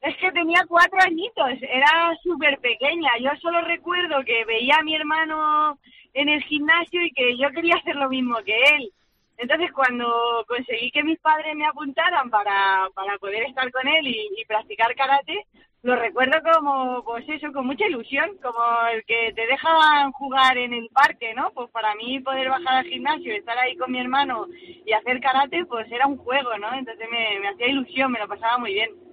Es 0.03 0.17
que 0.17 0.33
tenía 0.33 0.65
cuatro 0.67 0.99
añitos, 1.01 1.49
era 1.61 2.13
súper 2.21 2.59
pequeña. 2.59 3.09
Yo 3.21 3.29
solo 3.41 3.61
recuerdo 3.61 4.21
que 4.25 4.43
veía 4.43 4.75
a 4.75 4.83
mi 4.83 4.93
hermano 4.93 5.79
en 6.13 6.27
el 6.27 6.43
gimnasio 6.43 7.01
y 7.01 7.11
que 7.11 7.37
yo 7.37 7.49
quería 7.51 7.75
hacer 7.75 7.95
lo 7.95 8.09
mismo 8.09 8.35
que 8.43 8.53
él. 8.75 8.91
Entonces, 9.37 9.71
cuando 9.71 10.43
conseguí 10.45 10.91
que 10.91 11.03
mis 11.03 11.19
padres 11.19 11.55
me 11.55 11.65
apuntaran 11.65 12.29
para, 12.29 12.89
para 12.93 13.17
poder 13.17 13.43
estar 13.43 13.71
con 13.71 13.87
él 13.87 14.07
y, 14.07 14.43
practicar 14.45 14.93
karate, 14.93 15.45
lo 15.83 15.95
recuerdo 15.95 16.37
como, 16.51 17.01
pues 17.05 17.23
eso, 17.29 17.53
con 17.53 17.65
mucha 17.65 17.87
ilusión, 17.87 18.37
como 18.41 18.59
el 18.93 19.05
que 19.05 19.31
te 19.33 19.47
dejan 19.47 20.11
jugar 20.11 20.57
en 20.57 20.73
el 20.73 20.89
parque, 20.89 21.33
¿no? 21.33 21.51
Pues 21.51 21.71
para 21.71 21.95
mí 21.95 22.19
poder 22.19 22.49
bajar 22.49 22.79
al 22.79 22.85
gimnasio, 22.85 23.33
estar 23.33 23.57
ahí 23.57 23.77
con 23.77 23.89
mi 23.89 23.99
hermano 23.99 24.47
y 24.85 24.91
hacer 24.91 25.21
karate, 25.21 25.65
pues 25.65 25.89
era 25.89 26.07
un 26.07 26.17
juego, 26.17 26.57
¿no? 26.57 26.73
Entonces 26.73 27.07
me, 27.09 27.39
me 27.39 27.47
hacía 27.47 27.67
ilusión, 27.67 28.11
me 28.11 28.19
lo 28.19 28.27
pasaba 28.27 28.57
muy 28.57 28.73
bien. 28.73 29.12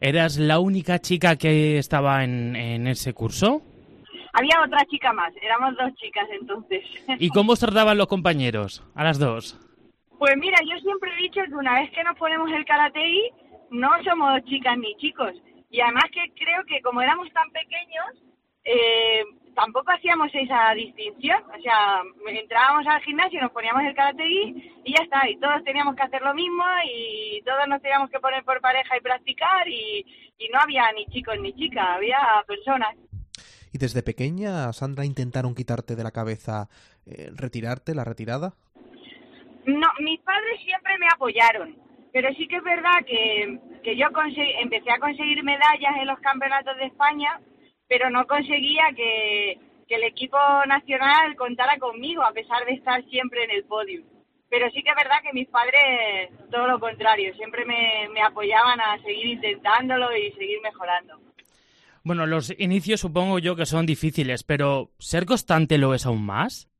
¿Eras 0.00 0.38
la 0.38 0.58
única 0.58 0.98
chica 0.98 1.36
que 1.36 1.78
estaba 1.78 2.24
en, 2.24 2.56
en 2.56 2.86
ese 2.86 3.12
curso? 3.12 3.62
Había 4.32 4.62
otra 4.64 4.84
chica 4.86 5.12
más, 5.12 5.32
éramos 5.42 5.76
dos 5.76 5.94
chicas 5.96 6.26
entonces. 6.40 6.84
¿Y 7.18 7.28
cómo 7.34 7.52
os 7.52 7.60
trataban 7.60 7.98
los 7.98 8.06
compañeros? 8.06 8.82
A 8.94 9.04
las 9.04 9.18
dos. 9.18 9.58
Pues 10.18 10.36
mira, 10.36 10.58
yo 10.68 10.78
siempre 10.80 11.10
he 11.12 11.22
dicho 11.22 11.40
que 11.46 11.54
una 11.54 11.80
vez 11.80 11.90
que 11.90 12.04
nos 12.04 12.16
ponemos 12.16 12.50
el 12.52 12.64
karatei, 12.64 13.32
no 13.70 13.90
somos 14.04 14.44
chicas 14.44 14.76
ni 14.78 14.94
chicos. 14.96 15.32
Y 15.70 15.80
además 15.80 16.04
que 16.12 16.32
creo 16.34 16.64
que 16.66 16.82
como 16.82 17.00
éramos 17.00 17.32
tan 17.32 17.48
pequeños, 17.50 18.30
eh, 18.64 19.24
tampoco 19.54 19.92
hacíamos 19.92 20.28
esa 20.34 20.72
distinción. 20.74 21.42
O 21.56 21.60
sea, 21.62 22.02
entrábamos 22.28 22.86
al 22.86 23.02
gimnasio, 23.02 23.40
nos 23.40 23.52
poníamos 23.52 23.82
el 23.84 23.94
karatei 23.94 24.72
y 24.84 24.94
ya 24.94 25.02
está. 25.02 25.28
Y 25.28 25.38
todos 25.38 25.62
teníamos 25.64 25.96
que 25.96 26.02
hacer 26.02 26.22
lo 26.22 26.34
mismo 26.34 26.64
y 26.86 27.42
todos 27.42 27.68
nos 27.68 27.82
teníamos 27.82 28.10
que 28.10 28.20
poner 28.20 28.44
por 28.44 28.60
pareja 28.60 28.96
y 28.96 29.00
practicar 29.00 29.68
y, 29.68 30.06
y 30.38 30.48
no 30.48 30.58
había 30.60 30.90
ni 30.92 31.06
chicos 31.06 31.38
ni 31.40 31.52
chicas, 31.54 31.86
había 31.88 32.18
personas. 32.46 32.96
¿Y 33.72 33.78
desde 33.78 34.02
pequeña, 34.02 34.72
Sandra, 34.72 35.04
intentaron 35.04 35.54
quitarte 35.54 35.94
de 35.94 36.02
la 36.02 36.10
cabeza 36.10 36.68
eh, 37.06 37.30
retirarte, 37.34 37.94
la 37.94 38.04
retirada? 38.04 38.54
No, 39.66 39.88
mis 40.00 40.20
padres 40.20 40.60
siempre 40.64 40.98
me 40.98 41.06
apoyaron, 41.06 41.76
pero 42.12 42.32
sí 42.34 42.48
que 42.48 42.56
es 42.56 42.64
verdad 42.64 43.04
que, 43.06 43.60
que 43.84 43.96
yo 43.96 44.06
empecé 44.60 44.90
a 44.90 44.98
conseguir 44.98 45.44
medallas 45.44 45.96
en 46.00 46.06
los 46.06 46.18
campeonatos 46.20 46.76
de 46.78 46.86
España, 46.86 47.40
pero 47.90 48.08
no 48.08 48.24
conseguía 48.28 48.84
que, 48.94 49.58
que 49.88 49.96
el 49.96 50.04
equipo 50.04 50.38
nacional 50.68 51.34
contara 51.34 51.76
conmigo, 51.80 52.22
a 52.22 52.30
pesar 52.30 52.64
de 52.64 52.74
estar 52.74 53.04
siempre 53.06 53.42
en 53.42 53.50
el 53.50 53.64
podio. 53.64 54.04
Pero 54.48 54.70
sí 54.70 54.80
que 54.84 54.90
es 54.90 54.96
verdad 54.96 55.20
que 55.24 55.32
mis 55.32 55.48
padres, 55.48 56.30
todo 56.52 56.68
lo 56.68 56.78
contrario, 56.78 57.34
siempre 57.34 57.64
me, 57.64 58.08
me 58.14 58.22
apoyaban 58.22 58.80
a 58.80 58.96
seguir 59.02 59.26
intentándolo 59.26 60.16
y 60.16 60.30
seguir 60.32 60.60
mejorando. 60.62 61.18
Bueno, 62.04 62.26
los 62.26 62.54
inicios 62.60 63.00
supongo 63.00 63.40
yo 63.40 63.56
que 63.56 63.66
son 63.66 63.86
difíciles, 63.86 64.44
pero 64.44 64.90
¿ser 64.98 65.26
constante 65.26 65.76
lo 65.76 65.92
es 65.92 66.06
aún 66.06 66.24
más? 66.24 66.70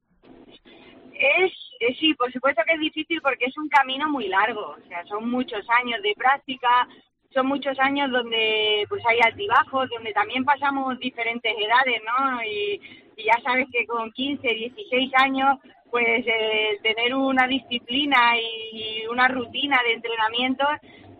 Es, 1.14 1.53
eh, 1.81 1.96
sí, 1.99 2.14
por 2.14 2.33
supuesto 2.33 2.62
que 2.64 2.75
es 2.75 2.81
difícil 2.81 3.20
porque 3.20 3.46
es 3.46 3.59
un 3.59 3.68
camino 3.68 4.09
muy 4.09 4.29
largo, 4.29 4.77
o 4.79 4.88
sea, 4.88 5.05
son 5.07 5.29
muchos 5.29 5.68
años 5.83 6.01
de 6.03 6.14
práctica, 6.16 6.88
son 7.33 7.47
muchos 7.47 7.79
años 7.79 8.11
donde 8.11 8.85
pues 8.88 9.03
hay 9.07 9.19
altibajos, 9.23 9.88
donde 9.88 10.12
también 10.12 10.45
pasamos 10.45 10.99
diferentes 10.99 11.53
edades, 11.57 12.03
¿no? 12.05 12.43
Y, 12.45 12.81
ya 13.23 13.37
sabes 13.45 13.66
que 13.71 13.87
con 13.87 14.11
15, 14.12 14.49
16 14.49 15.12
años, 15.16 15.59
pues 15.90 16.25
eh, 16.27 16.79
tener 16.83 17.14
una 17.14 17.47
disciplina 17.47 18.33
y 18.38 19.07
una 19.11 19.29
rutina 19.29 19.79
de 19.85 19.93
entrenamientos, 19.93 20.69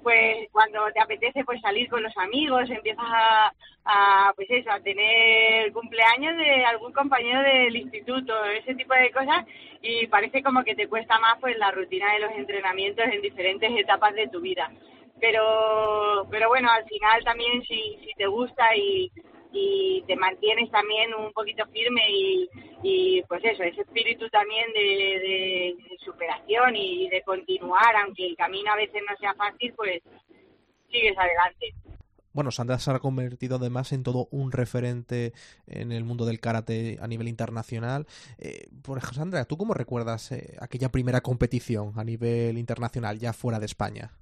pues 0.03 0.49
cuando 0.51 0.81
te 0.95 1.01
apetece 1.01 1.45
pues 1.45 1.61
salir 1.61 1.91
con 1.91 2.03
los 2.03 2.17
amigos, 2.17 2.71
empiezas 2.71 3.05
a, 3.07 3.53
a 3.85 4.33
pues 4.35 4.49
eso, 4.51 4.71
a 4.71 4.81
tener 4.81 5.71
cumpleaños 5.73 6.39
de 6.39 6.65
algún 6.65 6.93
compañero 6.93 7.43
del 7.43 7.77
instituto, 7.77 8.33
ese 8.45 8.75
tipo 8.75 8.95
de 8.95 9.11
cosas, 9.11 9.45
y 9.83 10.07
parece 10.07 10.43
como 10.43 10.65
que 10.65 10.75
te 10.75 10.89
cuesta 10.89 11.19
más 11.19 11.39
pues 11.39 11.59
la 11.59 11.71
rutina 11.71 12.15
de 12.15 12.21
los 12.21 12.33
entrenamientos 12.33 13.05
en 13.13 13.21
diferentes 13.21 13.71
etapas 13.79 14.15
de 14.15 14.29
tu 14.29 14.41
vida. 14.41 14.71
Pero, 15.21 16.27
pero 16.31 16.49
bueno, 16.49 16.71
al 16.71 16.85
final 16.87 17.23
también 17.25 17.63
si, 17.63 17.99
si 18.05 18.15
te 18.17 18.27
gusta 18.27 18.75
y, 18.77 19.11
te 20.07 20.17
mantienes 20.17 20.71
también 20.71 21.13
un 21.15 21.33
poquito 21.33 21.65
firme 21.67 22.03
y, 22.83 23.23
pues 23.29 23.45
eso, 23.45 23.63
ese 23.63 23.83
espíritu 23.83 24.29
también 24.31 24.73
de, 24.73 24.81
de- 24.81 25.75
de 25.89 25.99
superación 26.05 26.75
y 26.77 27.09
de 27.11 27.23
continuar, 27.23 27.95
aunque 28.05 28.27
el 28.27 28.37
camino 28.37 28.73
a 28.73 28.77
veces 28.77 29.03
no 29.09 29.17
sea 29.19 29.35
fácil, 29.35 29.73
pues 29.77 30.03
sigues 30.91 31.17
adelante. 31.19 31.75
bueno, 32.33 32.51
Sandra 32.53 32.79
se 32.79 32.91
ha 32.91 32.99
convertido 33.01 33.57
además 33.57 33.93
en 33.93 34.03
todo 34.05 34.29
un 34.31 34.51
referente 34.53 35.33
en 35.67 35.91
el 35.93 36.05
mundo 36.05 36.25
del 36.27 36.41
karate 36.41 36.99
a 37.01 37.07
nivel 37.09 37.29
internacional. 37.29 38.07
Eh, 38.39 38.69
por 38.83 38.99
ejemplo, 38.99 39.19
Sandra, 39.19 39.45
¿tú 39.45 39.57
cómo 39.57 39.75
recuerdas 39.75 40.31
eh, 40.33 40.57
aquella 40.61 40.91
primera 40.91 41.21
competición 41.23 41.93
a 41.97 42.05
nivel 42.05 42.57
internacional, 42.59 43.19
ya 43.19 43.33
fuera 43.33 43.59
de 43.59 43.67
España? 43.67 44.13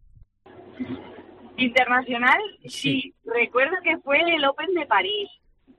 Internacional, 1.59 2.41
sí. 2.67 3.15
Recuerdo 3.25 3.77
que 3.83 3.99
fue 3.99 4.21
el 4.21 4.45
Open 4.45 4.73
de 4.75 4.87
París, 4.87 5.29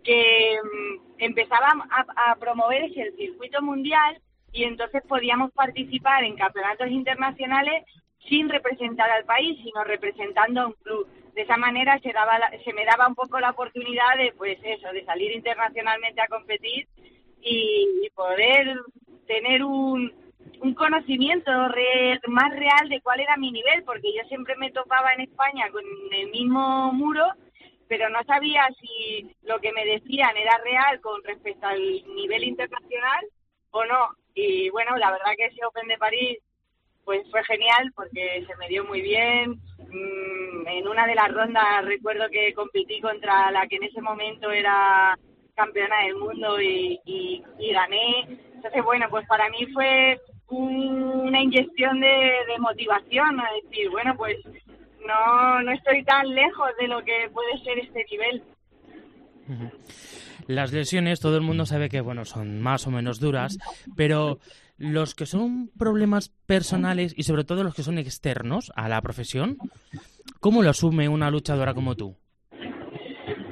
que 0.03 0.57
mm, 0.61 1.13
empezaba 1.19 1.67
a, 1.89 2.31
a 2.31 2.35
promover 2.35 2.83
ese 2.83 3.01
el 3.01 3.15
circuito 3.15 3.61
mundial 3.61 4.19
y 4.51 4.63
entonces 4.65 5.01
podíamos 5.07 5.51
participar 5.51 6.23
en 6.23 6.35
campeonatos 6.35 6.89
internacionales 6.89 7.83
sin 8.27 8.49
representar 8.49 9.09
al 9.09 9.23
país, 9.25 9.57
sino 9.63 9.83
representando 9.83 10.61
a 10.61 10.67
un 10.67 10.73
club. 10.83 11.07
De 11.33 11.43
esa 11.43 11.55
manera 11.57 11.97
se, 11.99 12.11
daba 12.11 12.37
la- 12.39 12.51
se 12.63 12.73
me 12.73 12.83
daba 12.85 13.07
un 13.07 13.15
poco 13.15 13.39
la 13.39 13.51
oportunidad 13.51 14.17
de, 14.17 14.33
pues 14.37 14.57
eso, 14.63 14.91
de 14.91 15.05
salir 15.05 15.31
internacionalmente 15.31 16.19
a 16.21 16.27
competir 16.27 16.87
y, 17.41 17.87
y 18.03 18.09
poder 18.09 18.75
tener 19.27 19.63
un, 19.63 20.11
un 20.61 20.73
conocimiento 20.73 21.51
re- 21.69 22.19
más 22.27 22.51
real 22.51 22.89
de 22.89 23.01
cuál 23.01 23.19
era 23.19 23.37
mi 23.37 23.51
nivel, 23.51 23.83
porque 23.83 24.13
yo 24.15 24.23
siempre 24.27 24.55
me 24.57 24.71
topaba 24.71 25.13
en 25.13 25.21
España 25.21 25.69
con 25.71 25.83
el 26.11 26.29
mismo 26.31 26.91
muro, 26.93 27.25
pero 27.87 28.09
no 28.09 28.23
sabía 28.25 28.67
si 28.79 29.35
lo 29.43 29.59
que 29.59 29.71
me 29.71 29.85
decían 29.85 30.35
era 30.37 30.57
real 30.63 30.99
con 31.01 31.23
respecto 31.23 31.65
al 31.67 31.79
nivel 32.15 32.43
internacional 32.43 33.25
o 33.71 33.85
no. 33.85 34.09
Y 34.35 34.69
bueno, 34.69 34.95
la 34.97 35.11
verdad 35.11 35.31
que 35.37 35.45
ese 35.45 35.65
Open 35.65 35.87
de 35.87 35.97
París 35.97 36.37
pues 37.05 37.21
fue 37.31 37.43
genial 37.45 37.91
porque 37.95 38.45
se 38.45 38.55
me 38.57 38.67
dio 38.67 38.83
muy 38.85 39.01
bien. 39.01 39.59
Mm, 39.91 40.67
en 40.67 40.87
una 40.87 41.07
de 41.07 41.15
las 41.15 41.31
rondas 41.33 41.83
recuerdo 41.85 42.29
que 42.29 42.53
competí 42.53 43.01
contra 43.01 43.49
la 43.49 43.65
que 43.67 43.77
en 43.77 43.83
ese 43.83 44.01
momento 44.01 44.51
era 44.51 45.17
campeona 45.55 46.03
del 46.03 46.15
mundo 46.15 46.61
y, 46.61 46.99
y, 47.05 47.43
y 47.57 47.73
gané. 47.73 48.27
Entonces, 48.53 48.83
bueno, 48.83 49.07
pues 49.09 49.25
para 49.27 49.49
mí 49.49 49.65
fue 49.73 50.19
una 50.49 51.41
inyección 51.41 51.99
de, 51.99 52.07
de 52.07 52.59
motivación, 52.59 53.39
a 53.39 53.45
decir, 53.63 53.89
bueno, 53.89 54.15
pues 54.17 54.37
no, 55.05 55.61
no 55.61 55.71
estoy 55.71 56.03
tan 56.03 56.27
lejos 56.33 56.69
de 56.79 56.87
lo 56.87 57.03
que 57.03 57.29
puede 57.33 57.57
ser 57.63 57.79
este 57.79 58.05
nivel. 58.11 58.43
Las 60.47 60.73
lesiones, 60.73 61.19
todo 61.19 61.37
el 61.37 61.43
mundo 61.43 61.65
sabe 61.65 61.89
que, 61.89 62.01
bueno, 62.01 62.25
son 62.25 62.61
más 62.61 62.87
o 62.87 62.91
menos 62.91 63.19
duras, 63.19 63.57
pero 63.95 64.39
los 64.77 65.13
que 65.13 65.25
son 65.25 65.69
problemas 65.77 66.29
personales 66.47 67.13
y 67.17 67.23
sobre 67.23 67.43
todo 67.43 67.63
los 67.63 67.75
que 67.75 67.83
son 67.83 67.97
externos 67.97 68.71
a 68.75 68.87
la 68.89 69.01
profesión, 69.01 69.57
¿cómo 70.39 70.63
lo 70.63 70.69
asume 70.69 71.09
una 71.09 71.29
luchadora 71.29 71.73
como 71.73 71.95
tú? 71.95 72.15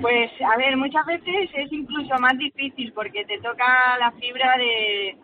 Pues, 0.01 0.31
a 0.41 0.57
ver, 0.57 0.77
muchas 0.77 1.05
veces 1.05 1.49
es 1.55 1.71
incluso 1.71 2.15
más 2.19 2.37
difícil 2.37 2.93
porque 2.93 3.25
te 3.25 3.39
toca 3.39 3.97
la 3.99 4.11
fibra 4.13 4.55
de 4.57 5.17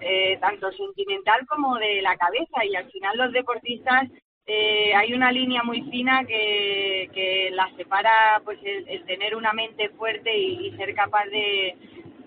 eh, 0.00 0.38
tanto 0.40 0.70
sentimental 0.72 1.46
como 1.46 1.76
de 1.76 2.02
la 2.02 2.16
cabeza 2.16 2.64
y 2.64 2.76
al 2.76 2.90
final 2.90 3.16
los 3.16 3.32
deportistas 3.32 4.08
eh, 4.50 4.94
hay 4.94 5.12
una 5.12 5.30
línea 5.30 5.62
muy 5.62 5.82
fina 5.90 6.24
que, 6.24 7.10
que 7.12 7.50
las 7.52 7.70
separa 7.76 8.40
pues 8.44 8.58
el, 8.64 8.88
el 8.88 9.04
tener 9.04 9.36
una 9.36 9.52
mente 9.52 9.90
fuerte 9.90 10.34
y, 10.34 10.74
ser 10.78 10.94
capaz 10.94 11.26
de, 11.26 11.76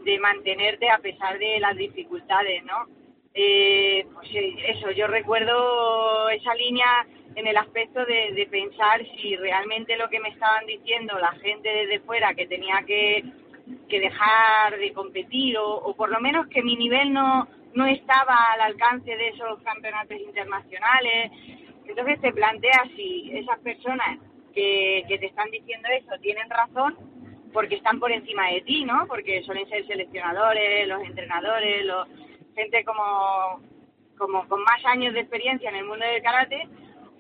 de 0.06 0.20
mantenerte 0.20 0.88
a 0.92 1.00
pesar 1.00 1.40
de 1.40 1.60
las 1.60 1.76
dificultades, 1.76 2.64
¿no? 2.64 2.86
Eh, 3.34 4.06
pues 4.14 4.30
eso, 4.68 4.92
yo 4.92 5.08
recuerdo 5.08 6.30
esa 6.30 6.54
línea 6.54 7.08
en 7.34 7.48
el 7.48 7.58
aspecto 7.58 8.06
de, 8.06 8.34
de 8.34 8.46
pensar 8.46 9.02
si 9.18 9.36
realmente 9.38 9.98
lo 9.98 10.08
que 10.10 10.20
me 10.20 10.30
estaban 10.30 10.68
diciendo 10.68 11.18
la 11.18 11.32
gente 11.32 11.70
desde 11.70 12.02
fuera 12.02 12.36
que 12.36 12.46
tenía 12.46 12.84
que, 12.86 13.24
que 13.90 14.00
dejar 14.00 14.78
de 14.78 14.94
competir 14.94 15.58
o, 15.58 15.76
o 15.76 15.96
por 15.96 16.12
lo 16.12 16.20
menos 16.20 16.46
que 16.50 16.62
mi 16.62 16.76
nivel 16.76 17.14
no, 17.14 17.48
no 17.74 17.86
estaba 17.86 18.52
al 18.54 18.62
alcance 18.62 19.16
de 19.16 19.30
esos 19.30 19.62
campeonatos 19.64 20.18
internacionales. 20.18 21.32
Entonces 21.86 22.22
te 22.22 22.32
planteas 22.34 22.88
si 22.96 23.32
esas 23.34 23.60
personas 23.60 24.20
que, 24.54 25.04
que 25.08 25.18
te 25.18 25.28
están 25.28 25.50
diciendo 25.52 25.88
eso 25.90 26.20
tienen 26.22 26.50
razón 26.50 26.98
porque 27.54 27.76
están 27.76 28.00
por 28.00 28.12
encima 28.12 28.48
de 28.48 28.62
ti, 28.62 28.86
¿no? 28.86 29.06
Porque 29.08 29.44
suelen 29.44 29.68
ser 29.68 29.86
seleccionadores, 29.86 30.88
los 30.88 31.04
entrenadores, 31.04 31.86
los, 31.86 32.08
gente 32.56 32.84
como, 32.84 33.62
como 34.18 34.48
con 34.48 34.64
más 34.64 34.84
años 34.86 35.14
de 35.14 35.22
experiencia 35.22 35.70
en 35.70 35.78
el 35.78 35.86
mundo 35.86 36.06
del 36.06 36.22
karate, 36.22 36.68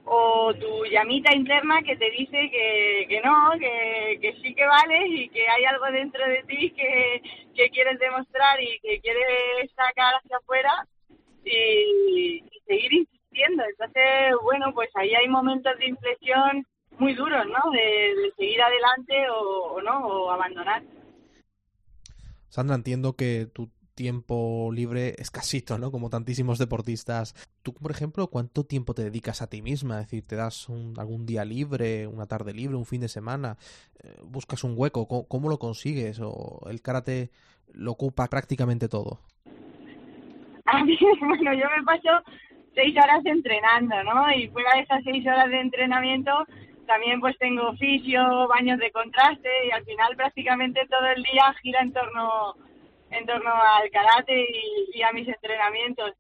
o 0.05 0.53
tu 0.53 0.85
llamita 0.85 1.33
interna 1.35 1.81
que 1.83 1.95
te 1.95 2.09
dice 2.11 2.49
que, 2.49 3.05
que 3.07 3.21
no, 3.21 3.51
que, 3.59 4.19
que 4.21 4.33
sí 4.41 4.53
que 4.55 4.65
vales 4.65 5.03
y 5.07 5.29
que 5.29 5.47
hay 5.47 5.65
algo 5.65 5.85
dentro 5.91 6.25
de 6.27 6.43
ti 6.43 6.71
que, 6.71 7.21
que 7.55 7.69
quieres 7.69 7.99
demostrar 7.99 8.61
y 8.61 8.79
que 8.79 8.99
quieres 9.01 9.71
sacar 9.75 10.15
hacia 10.15 10.37
afuera 10.37 10.87
y, 11.45 12.43
seguir 12.65 12.93
insistiendo. 12.93 13.63
Entonces, 13.69 14.33
bueno, 14.43 14.73
pues 14.73 14.89
ahí 14.95 15.13
hay 15.13 15.27
momentos 15.27 15.77
de 15.77 15.87
inflexión 15.87 16.65
muy 16.97 17.13
duros, 17.13 17.45
¿no? 17.47 17.71
De, 17.71 18.31
seguir 18.37 18.61
adelante 18.61 19.29
o, 19.29 19.73
o 19.73 19.81
no, 19.81 20.05
o 20.05 20.31
abandonar. 20.31 20.83
Sandra, 22.49 22.75
entiendo 22.75 23.13
que 23.13 23.47
tu 23.53 23.69
tiempo 24.01 24.71
libre 24.73 25.13
escasito, 25.19 25.77
¿no? 25.77 25.91
Como 25.91 26.09
tantísimos 26.09 26.57
deportistas. 26.57 27.35
Tú, 27.61 27.71
por 27.75 27.91
ejemplo, 27.91 28.25
¿cuánto 28.31 28.63
tiempo 28.63 28.95
te 28.95 29.03
dedicas 29.03 29.43
a 29.43 29.47
ti 29.47 29.61
misma? 29.61 29.99
Es 29.99 30.07
decir, 30.07 30.25
¿te 30.25 30.35
das 30.35 30.69
algún 30.97 31.27
día 31.27 31.45
libre, 31.45 32.07
una 32.07 32.25
tarde 32.25 32.51
libre, 32.51 32.75
un 32.77 32.87
fin 32.87 33.01
de 33.01 33.09
semana? 33.09 33.57
Eh, 34.03 34.17
¿Buscas 34.23 34.63
un 34.63 34.73
hueco? 34.75 35.07
¿Cómo, 35.07 35.27
cómo 35.27 35.49
lo 35.49 35.59
consigues? 35.59 36.19
¿O 36.19 36.61
el 36.67 36.81
karate 36.81 37.29
lo 37.73 37.91
ocupa 37.91 38.25
prácticamente 38.25 38.89
todo? 38.89 39.19
A 40.65 40.83
mí, 40.83 40.97
bueno, 41.21 41.53
yo 41.53 41.65
me 41.77 41.83
paso 41.85 42.25
seis 42.73 42.95
horas 42.97 43.23
entrenando, 43.23 44.03
¿no? 44.03 44.33
Y 44.33 44.47
fuera 44.47 44.71
de 44.77 44.81
esas 44.81 45.03
seis 45.03 45.23
horas 45.27 45.47
de 45.47 45.61
entrenamiento, 45.61 46.31
también 46.87 47.19
pues 47.19 47.37
tengo 47.37 47.69
oficio, 47.69 48.47
baños 48.47 48.79
de 48.79 48.89
contraste 48.89 49.49
y 49.67 49.69
al 49.69 49.85
final 49.85 50.15
prácticamente 50.15 50.87
todo 50.89 51.05
el 51.15 51.21
día 51.21 51.53
gira 51.61 51.81
en 51.81 51.93
torno 51.93 52.55
en 53.11 53.25
torno 53.25 53.51
al 53.53 53.89
karate 53.91 54.45
y, 54.93 55.01
a 55.01 55.11
mis 55.11 55.27
entrenamientos. 55.27 56.13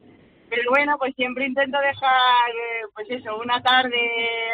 Pero 0.49 0.69
bueno, 0.69 0.97
pues 0.97 1.15
siempre 1.15 1.45
intento 1.45 1.79
dejar, 1.79 2.49
eh, 2.49 2.85
pues 2.93 3.09
eso, 3.09 3.37
una 3.37 3.61
tarde 3.61 3.97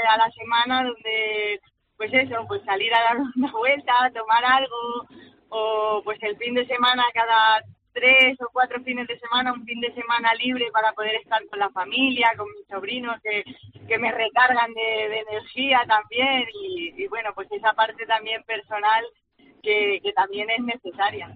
a 0.10 0.18
la 0.18 0.30
semana 0.32 0.84
donde, 0.84 1.60
pues 1.98 2.14
eso, 2.14 2.46
pues 2.48 2.64
salir 2.64 2.94
a 2.94 3.04
dar 3.04 3.18
una 3.36 3.52
vuelta, 3.52 4.12
tomar 4.14 4.46
algo, 4.46 5.08
o 5.50 6.02
pues 6.04 6.22
el 6.22 6.38
fin 6.38 6.54
de 6.54 6.68
semana 6.68 7.04
cada 7.14 7.62
tres 7.94 8.40
o 8.42 8.50
cuatro 8.54 8.80
fines 8.84 9.08
de 9.08 9.18
semana, 9.18 9.54
un 9.54 9.66
fin 9.66 9.80
de 9.82 9.92
semana 9.96 10.32
libre 10.36 10.68
para 10.72 10.92
poder 10.92 11.16
estar 11.16 11.44
con 11.48 11.58
la 11.58 11.70
familia, 11.72 12.32
con 12.38 12.46
mis 12.52 12.68
sobrinos 12.68 13.20
que, 13.24 13.44
que 13.88 13.98
me 13.98 14.12
recargan 14.12 14.72
de, 14.74 15.10
de 15.10 15.20
energía 15.28 15.84
también 15.88 16.46
y, 16.62 16.94
y 16.96 17.08
bueno, 17.08 17.32
pues 17.34 17.52
esa 17.52 17.74
parte 17.74 18.06
también 18.06 18.44
personal 18.44 19.04
que, 19.64 20.00
que 20.04 20.14
también 20.14 20.50
es 20.52 20.60
necesaria. 20.60 21.36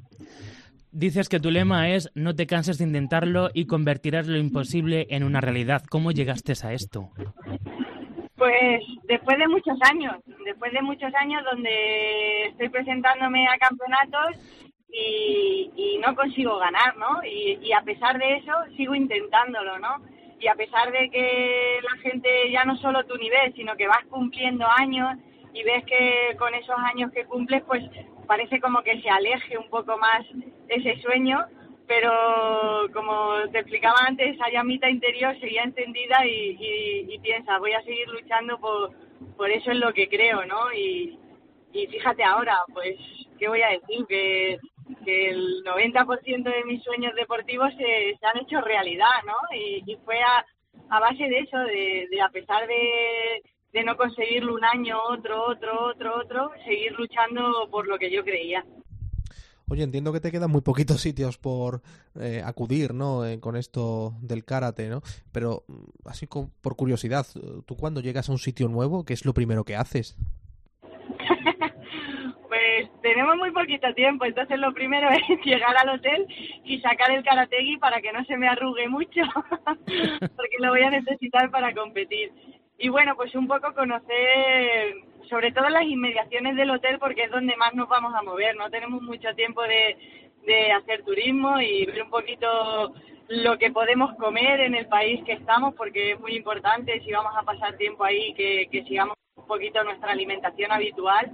Dices 0.94 1.30
que 1.30 1.40
tu 1.40 1.52
lema 1.52 1.90
es 1.90 2.12
no 2.16 2.36
te 2.36 2.48
canses 2.48 2.78
de 2.78 2.84
intentarlo 2.84 3.50
y 3.54 3.66
convertirás 3.66 4.28
lo 4.28 4.38
imposible 4.38 5.08
en 5.10 5.24
una 5.24 5.40
realidad. 5.40 5.84
¿Cómo 5.90 6.12
llegaste 6.12 6.52
a 6.66 6.74
esto? 6.74 7.10
Pues 8.36 8.84
después 9.08 9.38
de 9.38 9.48
muchos 9.48 9.78
años, 9.90 10.16
después 10.44 10.74
de 10.74 10.82
muchos 10.82 11.14
años 11.16 11.44
donde 11.50 12.48
estoy 12.48 12.68
presentándome 12.68 13.48
a 13.48 13.58
campeonatos 13.58 14.68
y, 14.92 15.72
y 15.78 15.98
no 16.00 16.14
consigo 16.14 16.58
ganar, 16.58 16.98
¿no? 16.98 17.24
Y, 17.24 17.60
y 17.62 17.72
a 17.72 17.82
pesar 17.84 18.18
de 18.18 18.38
eso 18.38 18.52
sigo 18.76 18.94
intentándolo, 18.94 19.80
¿no? 19.80 20.04
Y 20.42 20.48
a 20.48 20.56
pesar 20.56 20.92
de 20.92 21.10
que 21.10 21.80
la 21.84 22.02
gente 22.02 22.52
ya 22.52 22.66
no 22.66 22.76
solo 22.78 23.06
tu 23.06 23.16
nivel, 23.16 23.54
sino 23.56 23.78
que 23.78 23.88
vas 23.88 24.04
cumpliendo 24.10 24.66
años 24.78 25.18
y 25.54 25.64
ves 25.64 25.86
que 25.86 26.36
con 26.38 26.54
esos 26.54 26.76
años 26.94 27.12
que 27.14 27.26
cumples, 27.26 27.64
pues 27.64 27.84
parece 28.32 28.62
como 28.62 28.82
que 28.82 29.02
se 29.02 29.10
aleje 29.10 29.58
un 29.58 29.70
poco 29.70 29.98
más 29.98 30.26
ese 30.70 31.02
sueño, 31.02 31.38
pero 31.86 32.88
como 32.94 33.34
te 33.52 33.60
explicaba 33.60 33.98
antes, 34.08 34.36
esa 34.36 34.50
llamita 34.50 34.90
interior 34.90 35.38
seguía 35.38 35.64
encendida 35.64 36.26
y, 36.26 36.56
y, 36.58 37.14
y 37.14 37.20
piensa, 37.20 37.60
voy 37.60 37.74
a 37.74 37.84
seguir 37.84 38.08
luchando 38.08 38.58
por, 38.58 38.94
por 39.36 39.50
eso 39.50 39.72
es 39.72 39.80
lo 39.80 39.92
que 39.92 40.08
creo, 40.08 40.46
¿no? 40.46 40.72
Y, 40.72 41.20
fíjate 41.74 42.24
ahora, 42.24 42.58
pues, 42.74 42.96
¿qué 43.38 43.50
voy 43.50 43.64
a 43.64 43.72
decir? 43.72 44.06
Que, 44.08 44.58
que 45.04 45.30
el 45.32 45.62
90% 45.66 46.44
de 46.44 46.64
mis 46.64 46.82
sueños 46.84 47.14
deportivos 47.16 47.74
se, 47.74 48.16
se 48.18 48.26
han 48.28 48.38
hecho 48.38 48.62
realidad, 48.62 49.24
¿no? 49.26 49.36
Y, 49.54 49.84
y 49.86 49.98
fue 50.06 50.22
a, 50.22 50.46
a 50.90 51.00
base 51.02 51.26
de 51.26 51.40
eso, 51.40 51.58
de, 51.58 52.08
de 52.10 52.22
a 52.22 52.30
pesar 52.30 52.66
de, 52.66 53.42
de 53.74 53.84
no 53.84 53.96
conseguirlo 53.98 54.54
un 54.56 54.66
año, 54.66 54.98
otro, 55.10 55.46
otro, 55.48 55.88
otro, 55.90 56.18
otro, 56.20 56.52
seguir 56.66 56.92
luchando 56.94 57.68
por 57.72 57.88
lo 57.88 57.98
que 57.98 58.12
yo 58.12 58.24
creía. 58.24 58.66
Oye, 59.70 59.84
entiendo 59.84 60.12
que 60.12 60.20
te 60.20 60.32
quedan 60.32 60.52
muy 60.52 60.60
poquitos 60.62 61.00
sitios 61.02 61.38
por 61.38 61.82
eh, 62.20 62.42
acudir, 62.46 62.94
¿no? 62.94 63.26
Eh, 63.26 63.40
con 63.40 63.56
esto 63.56 64.14
del 64.22 64.44
karate, 64.44 64.90
¿no? 64.90 65.02
Pero 65.32 65.64
mm, 65.68 66.08
así 66.10 66.28
con- 66.28 66.52
por 66.62 66.76
curiosidad, 66.76 67.26
¿tú 67.66 67.78
cuando 67.78 68.02
llegas 68.02 68.28
a 68.28 68.34
un 68.34 68.38
sitio 68.40 68.68
nuevo, 68.68 69.06
qué 69.06 69.14
es 69.14 69.24
lo 69.26 69.34
primero 69.34 69.64
que 69.64 69.76
haces? 69.76 70.18
Pues 72.48 72.90
tenemos 73.02 73.38
muy 73.38 73.50
poquito 73.52 73.94
tiempo, 73.94 74.26
entonces 74.26 74.60
lo 74.60 74.74
primero 74.74 75.08
es 75.30 75.46
llegar 75.46 75.74
al 75.78 75.88
hotel 75.98 76.28
y 76.66 76.82
sacar 76.82 77.10
el 77.12 77.24
karategui 77.24 77.78
para 77.78 78.02
que 78.02 78.12
no 78.12 78.26
se 78.26 78.36
me 78.36 78.48
arrugue 78.50 78.90
mucho, 78.90 79.22
porque 80.36 80.58
lo 80.60 80.72
voy 80.72 80.82
a 80.82 80.90
necesitar 80.90 81.50
para 81.50 81.74
competir. 81.74 82.30
Y 82.82 82.90
bueno, 82.90 83.16
pues 83.16 83.36
un 83.36 83.48
poco 83.48 83.74
conocer 83.76 84.96
sobre 85.30 85.52
todo 85.52 85.70
las 85.70 85.84
inmediaciones 85.84 86.56
del 86.56 86.72
hotel 86.72 86.98
porque 86.98 87.26
es 87.26 87.32
donde 87.32 87.56
más 87.56 87.76
nos 87.76 87.88
vamos 87.88 88.12
a 88.16 88.24
mover, 88.24 88.56
no 88.56 88.72
tenemos 88.72 89.04
mucho 89.04 89.34
tiempo 89.36 89.62
de, 89.62 89.96
de 90.48 90.72
hacer 90.72 91.04
turismo 91.04 91.62
y 91.62 91.86
ver 91.86 92.02
un 92.02 92.10
poquito 92.10 92.92
lo 93.28 93.58
que 93.60 93.70
podemos 93.70 94.16
comer 94.16 94.62
en 94.62 94.74
el 94.74 94.88
país 94.88 95.24
que 95.26 95.34
estamos 95.34 95.76
porque 95.76 96.14
es 96.14 96.20
muy 96.20 96.36
importante 96.36 97.00
si 97.02 97.12
vamos 97.12 97.34
a 97.38 97.44
pasar 97.44 97.78
tiempo 97.78 98.04
ahí 98.04 98.34
que, 98.34 98.84
sigamos 98.88 99.16
un 99.36 99.46
poquito 99.46 99.84
nuestra 99.84 100.12
alimentación 100.12 100.72
habitual 100.72 101.32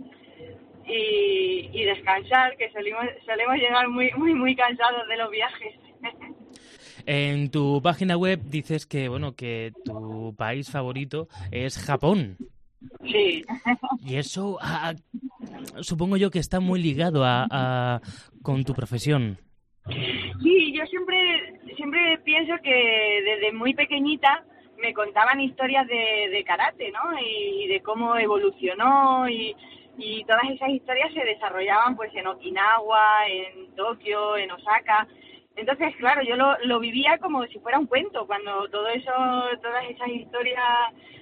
y, 0.85 1.69
y 1.71 1.83
descansar, 1.85 2.57
que 2.57 2.69
solemos, 2.71 3.05
solemos 3.25 3.55
llegar 3.55 3.87
muy, 3.87 4.11
muy, 4.17 4.33
muy 4.33 4.53
cansados 4.53 5.07
de 5.07 5.17
los 5.17 5.31
viajes. 5.31 5.86
En 7.09 7.49
tu 7.51 7.81
página 7.81 8.17
web 8.17 8.41
dices 8.43 8.85
que, 8.85 9.07
bueno, 9.07 9.33
que 9.33 9.71
tu 9.85 10.35
país 10.37 10.69
favorito 10.69 11.29
es 11.51 11.77
Japón. 11.77 12.35
Sí. 13.09 13.43
Y 14.05 14.15
eso 14.17 14.57
ah, 14.61 14.93
supongo 15.79 16.17
yo 16.17 16.29
que 16.29 16.39
está 16.39 16.59
muy 16.59 16.81
ligado 16.81 17.23
a, 17.23 17.47
a- 17.49 18.01
con 18.43 18.65
tu 18.65 18.73
profesión. 18.73 19.37
Sí, 20.43 20.73
yo 20.77 20.85
siempre, 20.85 21.59
siempre 21.77 22.17
pienso 22.25 22.53
que 22.61 23.21
desde 23.23 23.53
muy 23.53 23.73
pequeñita 23.73 24.43
me 24.81 24.93
contaban 24.93 25.39
historias 25.39 25.87
de, 25.87 26.29
de 26.29 26.43
karate, 26.43 26.91
¿no? 26.91 27.17
Y, 27.19 27.63
y 27.63 27.67
de 27.67 27.81
cómo 27.81 28.17
evolucionó 28.17 29.29
y, 29.29 29.55
y 29.97 30.25
todas 30.25 30.43
esas 30.53 30.69
historias 30.69 31.13
se 31.13 31.23
desarrollaban 31.23 31.95
pues 31.95 32.13
en 32.13 32.27
Okinawa, 32.27 33.27
en 33.29 33.73
Tokio, 33.75 34.35
en 34.35 34.51
Osaka. 34.51 35.07
Entonces, 35.57 35.95
claro, 35.97 36.21
yo 36.21 36.35
lo, 36.35 36.55
lo 36.65 36.79
vivía 36.79 37.17
como 37.17 37.45
si 37.47 37.59
fuera 37.59 37.79
un 37.79 37.87
cuento. 37.87 38.27
Cuando 38.27 38.69
todo 38.69 38.87
eso, 38.89 39.11
todas 39.61 39.85
esas 39.89 40.07
historias 40.09 40.63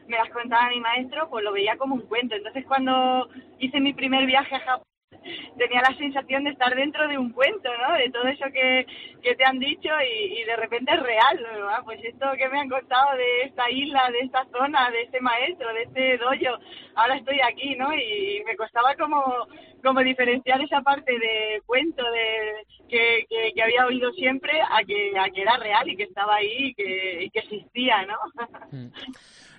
me 0.08 0.18
las 0.18 0.30
contaba 0.30 0.70
mi 0.70 0.82
maestro, 0.82 1.30
pues 1.30 1.44
lo 1.44 1.54
veía 1.54 1.78
como 1.78 1.96
un 1.96 2.02
cuento. 2.02 2.36
Entonces, 2.36 2.66
cuando 2.68 3.30
hice 3.60 3.80
mi 3.80 3.94
primer 3.94 4.26
viaje 4.26 4.56
a 4.56 4.60
Japón, 4.60 4.95
tenía 5.58 5.82
la 5.82 5.96
sensación 5.98 6.44
de 6.44 6.52
estar 6.52 6.76
dentro 6.76 7.08
de 7.08 7.18
un 7.18 7.32
cuento, 7.32 7.70
¿no? 7.88 7.96
De 7.96 8.10
todo 8.10 8.28
eso 8.28 8.46
que, 8.54 8.86
que 9.22 9.36
te 9.36 9.46
han 9.46 9.60
dicho 9.60 9.90
y, 10.02 10.44
de 10.44 10.56
repente 10.56 10.94
es 10.94 11.02
real, 11.02 11.40
¿no? 11.60 11.70
Ah, 11.70 11.82
Pues 11.84 12.00
esto 12.04 12.26
que 12.38 12.50
me 12.50 12.60
han 12.60 12.70
contado 12.70 13.18
de 13.18 13.44
esta 13.44 13.70
isla, 13.70 14.10
de 14.12 14.20
esta 14.20 14.46
zona, 14.52 14.90
de 14.92 15.02
este 15.04 15.22
maestro, 15.22 15.74
de 15.74 15.84
este 15.84 16.18
dojo, 16.18 16.60
ahora 16.96 17.18
estoy 17.18 17.40
aquí, 17.42 17.76
¿no? 17.76 17.94
Y 17.94 18.44
me 18.46 18.56
costaba 18.56 18.96
como, 18.96 19.48
como 19.84 20.02
diferenciar 20.02 20.62
esa 20.62 20.82
parte 20.82 21.12
de 21.12 21.62
cuento 21.66 22.04
de 22.04 22.66
que, 22.90 23.26
que, 23.54 23.62
había 23.62 23.86
oído 23.86 24.12
siempre 24.14 24.62
a 24.62 24.84
que, 24.84 25.18
a 25.18 25.30
que 25.30 25.42
era 25.42 25.58
real 25.58 25.90
y 25.90 25.98
que 25.98 26.04
estaba 26.04 26.36
ahí 26.36 26.74
que, 26.76 27.24
y 27.24 27.30
que 27.30 27.40
existía, 27.40 28.06
¿no? 28.06 28.16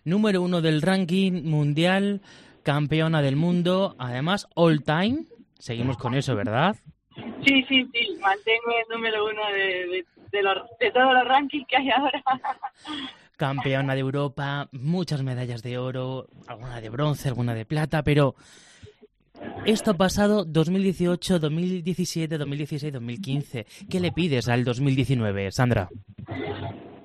Número 0.05 0.40
uno 0.40 0.61
del 0.61 0.83
ranking 0.83 1.42
mundial, 1.45 2.21
campeona 2.62 3.23
del 3.23 3.37
mundo, 3.37 3.97
además 3.99 4.47
all 4.55 4.85
time. 4.85 5.25
Seguimos 5.59 5.97
con 5.97 6.14
eso, 6.14 6.35
¿verdad? 6.35 6.77
Sí, 7.45 7.64
sí, 7.69 7.88
sí, 7.92 8.19
mantengo 8.21 8.71
el 8.79 8.95
número 8.95 9.25
uno 9.25 9.47
de, 9.47 9.87
de, 9.87 10.07
de, 10.33 10.42
los, 10.42 10.59
de 10.79 10.90
todos 10.90 11.14
los 11.14 11.27
rankings 11.27 11.66
que 11.66 11.77
hay 11.77 11.90
ahora. 11.90 12.23
Campeona 13.37 13.95
de 13.95 14.01
Europa, 14.01 14.69
muchas 14.73 15.23
medallas 15.23 15.62
de 15.62 15.79
oro, 15.79 16.27
alguna 16.47 16.81
de 16.81 16.88
bronce, 16.88 17.29
alguna 17.29 17.55
de 17.55 17.66
plata, 17.66 18.03
pero 18.03 18.35
esto 19.66 19.90
ha 19.90 19.95
pasado 19.95 20.45
2018, 20.45 21.38
2017, 21.38 22.38
2016, 22.38 22.92
2015. 22.92 23.66
¿Qué 23.90 24.01
le 24.01 24.12
pides 24.12 24.49
al 24.49 24.64
2019, 24.64 25.53
Sandra? 25.53 25.88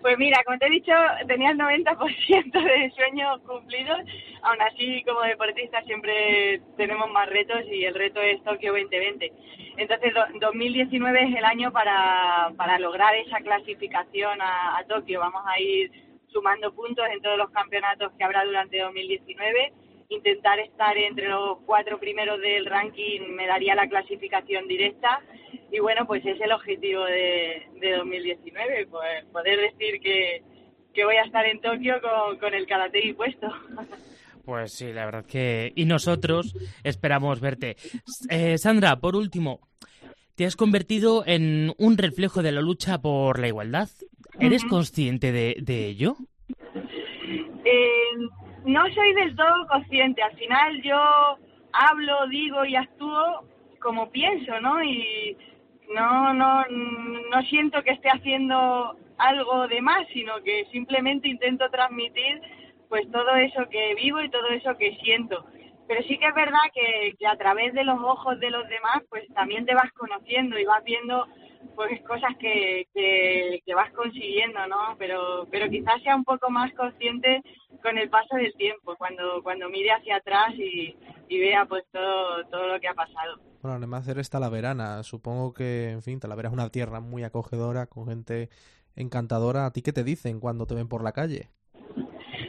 Pues 0.01 0.17
mira, 0.17 0.43
como 0.43 0.57
te 0.57 0.65
he 0.65 0.69
dicho, 0.71 0.91
tenía 1.27 1.51
el 1.51 1.57
90% 1.57 2.51
de 2.63 2.91
sueños 2.95 3.39
cumplidos. 3.41 3.99
Aún 4.41 4.61
así, 4.61 5.03
como 5.03 5.21
deportista 5.21 5.83
siempre 5.83 6.59
tenemos 6.75 7.09
más 7.11 7.29
retos 7.29 7.61
y 7.71 7.85
el 7.85 7.93
reto 7.93 8.19
es 8.19 8.43
Tokio 8.43 8.71
2020. 8.73 9.31
Entonces, 9.77 10.13
do- 10.13 10.39
2019 10.39 11.23
es 11.23 11.35
el 11.35 11.45
año 11.45 11.71
para, 11.71 12.51
para 12.57 12.79
lograr 12.79 13.15
esa 13.15 13.37
clasificación 13.41 14.41
a, 14.41 14.77
a 14.79 14.83
Tokio. 14.85 15.19
Vamos 15.19 15.43
a 15.45 15.59
ir 15.59 15.91
sumando 16.27 16.73
puntos 16.73 17.05
en 17.13 17.21
todos 17.21 17.37
los 17.37 17.51
campeonatos 17.51 18.11
que 18.17 18.23
habrá 18.23 18.43
durante 18.43 18.79
2019. 18.79 19.71
Intentar 20.09 20.59
estar 20.59 20.97
entre 20.97 21.29
los 21.29 21.59
cuatro 21.65 21.99
primeros 21.99 22.41
del 22.41 22.65
ranking 22.65 23.21
me 23.35 23.45
daría 23.45 23.75
la 23.75 23.87
clasificación 23.87 24.67
directa 24.67 25.21
y 25.71 25.79
bueno, 25.79 26.05
pues 26.05 26.25
es 26.25 26.39
el 26.41 26.51
objetivo 26.51 27.03
de, 27.05 27.67
de 27.79 27.95
2019, 27.97 28.87
pues 28.87 29.25
poder 29.31 29.59
decir 29.59 30.01
que, 30.01 30.43
que 30.93 31.05
voy 31.05 31.15
a 31.15 31.23
estar 31.23 31.45
en 31.45 31.61
Tokio 31.61 31.95
con, 32.01 32.37
con 32.39 32.53
el 32.53 32.67
karate 32.67 33.13
puesto. 33.15 33.47
Pues 34.43 34.73
sí, 34.73 34.91
la 34.91 35.05
verdad 35.05 35.25
que... 35.25 35.71
Y 35.75 35.85
nosotros 35.85 36.55
esperamos 36.83 37.39
verte. 37.39 37.77
Eh, 38.29 38.57
Sandra, 38.57 38.97
por 38.97 39.15
último, 39.15 39.59
te 40.35 40.45
has 40.45 40.55
convertido 40.55 41.23
en 41.25 41.73
un 41.77 41.97
reflejo 41.97 42.41
de 42.41 42.51
la 42.51 42.61
lucha 42.61 43.01
por 43.01 43.39
la 43.39 43.47
igualdad. 43.47 43.89
¿Eres 44.39 44.65
consciente 44.65 45.31
de, 45.31 45.55
de 45.61 45.87
ello? 45.87 46.15
Eh, 47.63 48.11
no 48.65 48.81
soy 48.93 49.13
del 49.13 49.35
todo 49.35 49.67
consciente, 49.69 50.21
al 50.21 50.35
final 50.35 50.81
yo 50.83 50.97
hablo, 51.73 52.27
digo 52.29 52.65
y 52.65 52.75
actúo 52.75 53.45
como 53.79 54.09
pienso, 54.09 54.59
¿no? 54.59 54.83
Y 54.83 55.37
no, 55.93 56.33
no, 56.33 56.65
no 56.67 57.41
siento 57.43 57.83
que 57.83 57.91
esté 57.91 58.09
haciendo 58.09 58.95
algo 59.17 59.67
de 59.67 59.81
más, 59.81 60.07
sino 60.13 60.41
que 60.43 60.65
simplemente 60.71 61.27
intento 61.27 61.69
transmitir 61.69 62.41
pues 62.89 63.09
todo 63.11 63.35
eso 63.35 63.69
que 63.69 63.95
vivo 63.95 64.21
y 64.21 64.29
todo 64.29 64.47
eso 64.49 64.77
que 64.77 64.97
siento. 64.97 65.45
Pero 65.87 66.03
sí 66.03 66.17
que 66.17 66.27
es 66.27 66.35
verdad 66.35 66.59
que, 66.73 67.15
que 67.17 67.27
a 67.27 67.37
través 67.37 67.73
de 67.73 67.83
los 67.83 67.99
ojos 67.99 68.39
de 68.39 68.49
los 68.49 68.67
demás, 68.67 69.01
pues 69.09 69.27
también 69.33 69.65
te 69.65 69.73
vas 69.73 69.91
conociendo 69.93 70.57
y 70.57 70.65
vas 70.65 70.83
viendo 70.83 71.27
pues 71.75 72.01
cosas 72.03 72.35
que, 72.39 72.87
que, 72.93 73.61
que 73.65 73.73
vas 73.73 73.91
consiguiendo, 73.93 74.65
¿no? 74.67 74.95
Pero, 74.97 75.47
pero 75.49 75.69
quizás 75.69 76.01
sea 76.03 76.15
un 76.15 76.23
poco 76.23 76.49
más 76.49 76.71
consciente 76.73 77.41
con 77.81 77.97
el 77.97 78.09
paso 78.09 78.35
del 78.35 78.53
tiempo, 78.55 78.95
cuando, 78.97 79.41
cuando 79.43 79.69
mire 79.69 79.91
hacia 79.91 80.17
atrás 80.17 80.53
y, 80.55 80.95
y 81.27 81.39
vea 81.39 81.65
pues 81.65 81.83
todo, 81.91 82.45
todo 82.45 82.67
lo 82.67 82.79
que 82.79 82.87
ha 82.87 82.93
pasado. 82.93 83.39
Bueno, 83.61 83.77
además 83.77 84.07
eres 84.07 84.29
talaverana. 84.29 85.03
Supongo 85.03 85.53
que, 85.53 85.91
en 85.91 86.01
fin, 86.01 86.19
Talavera 86.19 86.49
es 86.49 86.53
una 86.53 86.69
tierra 86.69 86.99
muy 86.99 87.23
acogedora, 87.23 87.85
con 87.87 88.07
gente 88.07 88.49
encantadora. 88.95 89.65
¿A 89.65 89.71
ti 89.71 89.81
qué 89.81 89.93
te 89.93 90.03
dicen 90.03 90.39
cuando 90.39 90.65
te 90.65 90.75
ven 90.75 90.87
por 90.87 91.03
la 91.03 91.11
calle? 91.11 91.49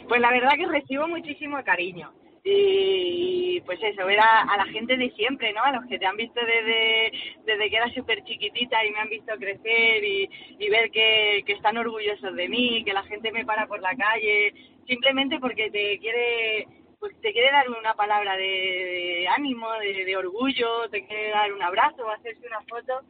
Pues 0.09 0.20
la 0.20 0.31
verdad 0.31 0.53
que 0.57 0.66
recibo 0.66 1.07
muchísimo 1.09 1.62
cariño. 1.64 2.12
Y 2.44 3.61
pues 3.61 3.78
eso, 3.83 4.05
ver 4.05 4.18
a, 4.18 4.57
la 4.57 4.66
gente 4.66 4.96
de 4.96 5.11
siempre, 5.12 5.52
¿no? 5.52 5.62
A 5.62 5.72
los 5.72 5.87
que 5.87 5.98
te 5.98 6.07
han 6.07 6.16
visto 6.16 6.40
desde, 6.40 7.12
desde 7.44 7.70
que 7.70 7.76
era 7.76 7.88
súper 7.94 8.24
chiquitita 8.24 8.85
y 8.85 8.90
me 8.90 8.98
han 8.98 9.09
visto 9.09 9.33
crecer 9.38 10.05
y, 10.05 10.28
y 10.59 10.68
ver 10.68 10.90
que, 10.90 11.44
que 11.46 11.52
están 11.52 11.76
orgullosos 11.76 12.35
de 12.35 12.48
mí, 12.48 12.83
que 12.85 12.92
la 12.92 13.05
gente 13.05 13.31
me 13.31 13.44
para 13.44 13.68
por 13.68 13.81
la 13.81 13.94
calle, 13.94 14.55
simplemente 14.88 15.38
porque 15.38 15.70
te 15.70 15.98
quiere 15.98 16.66
pues 16.98 17.20
te 17.20 17.33
quiere 17.33 17.50
dar 17.50 17.68
una 17.68 17.94
palabra 17.94 18.37
de, 18.37 18.44
de 18.44 19.28
ánimo, 19.28 19.72
de, 19.81 20.05
de 20.05 20.16
orgullo, 20.16 20.88
te 20.88 21.05
quiere 21.05 21.31
dar 21.31 21.52
un 21.52 21.61
abrazo, 21.61 22.09
hacerse 22.09 22.46
una 22.46 22.61
foto, 22.61 23.00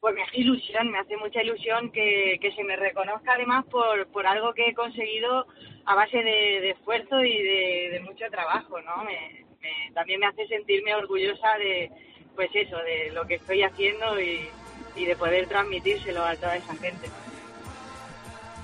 pues 0.00 0.14
me 0.14 0.22
hace 0.22 0.40
ilusión, 0.40 0.90
me 0.90 0.98
hace 0.98 1.16
mucha 1.18 1.42
ilusión 1.42 1.90
que, 1.92 2.38
que 2.40 2.52
se 2.52 2.64
me 2.64 2.74
reconozca 2.76 3.32
además 3.34 3.64
por, 3.70 4.06
por 4.08 4.26
algo 4.26 4.54
que 4.54 4.68
he 4.68 4.74
conseguido 4.74 5.46
a 5.84 5.94
base 5.94 6.22
de, 6.22 6.70
esfuerzo 6.70 7.22
y 7.22 7.42
de, 7.42 7.88
de 7.92 8.00
mucho 8.00 8.24
trabajo, 8.30 8.80
¿no? 8.80 9.04
Me, 9.04 9.44
me- 9.60 9.92
también 9.94 10.20
me 10.20 10.26
hace 10.26 10.46
sentirme 10.46 10.94
orgullosa 10.94 11.58
de, 11.58 11.90
pues 12.34 12.48
eso, 12.54 12.76
de 12.78 13.10
lo 13.12 13.26
que 13.26 13.34
estoy 13.34 13.62
haciendo 13.62 14.18
y, 14.18 14.48
y 14.96 15.04
de 15.04 15.16
poder 15.16 15.46
transmitírselo 15.46 16.24
a 16.24 16.34
toda 16.36 16.56
esa 16.56 16.74
gente. 16.76 17.08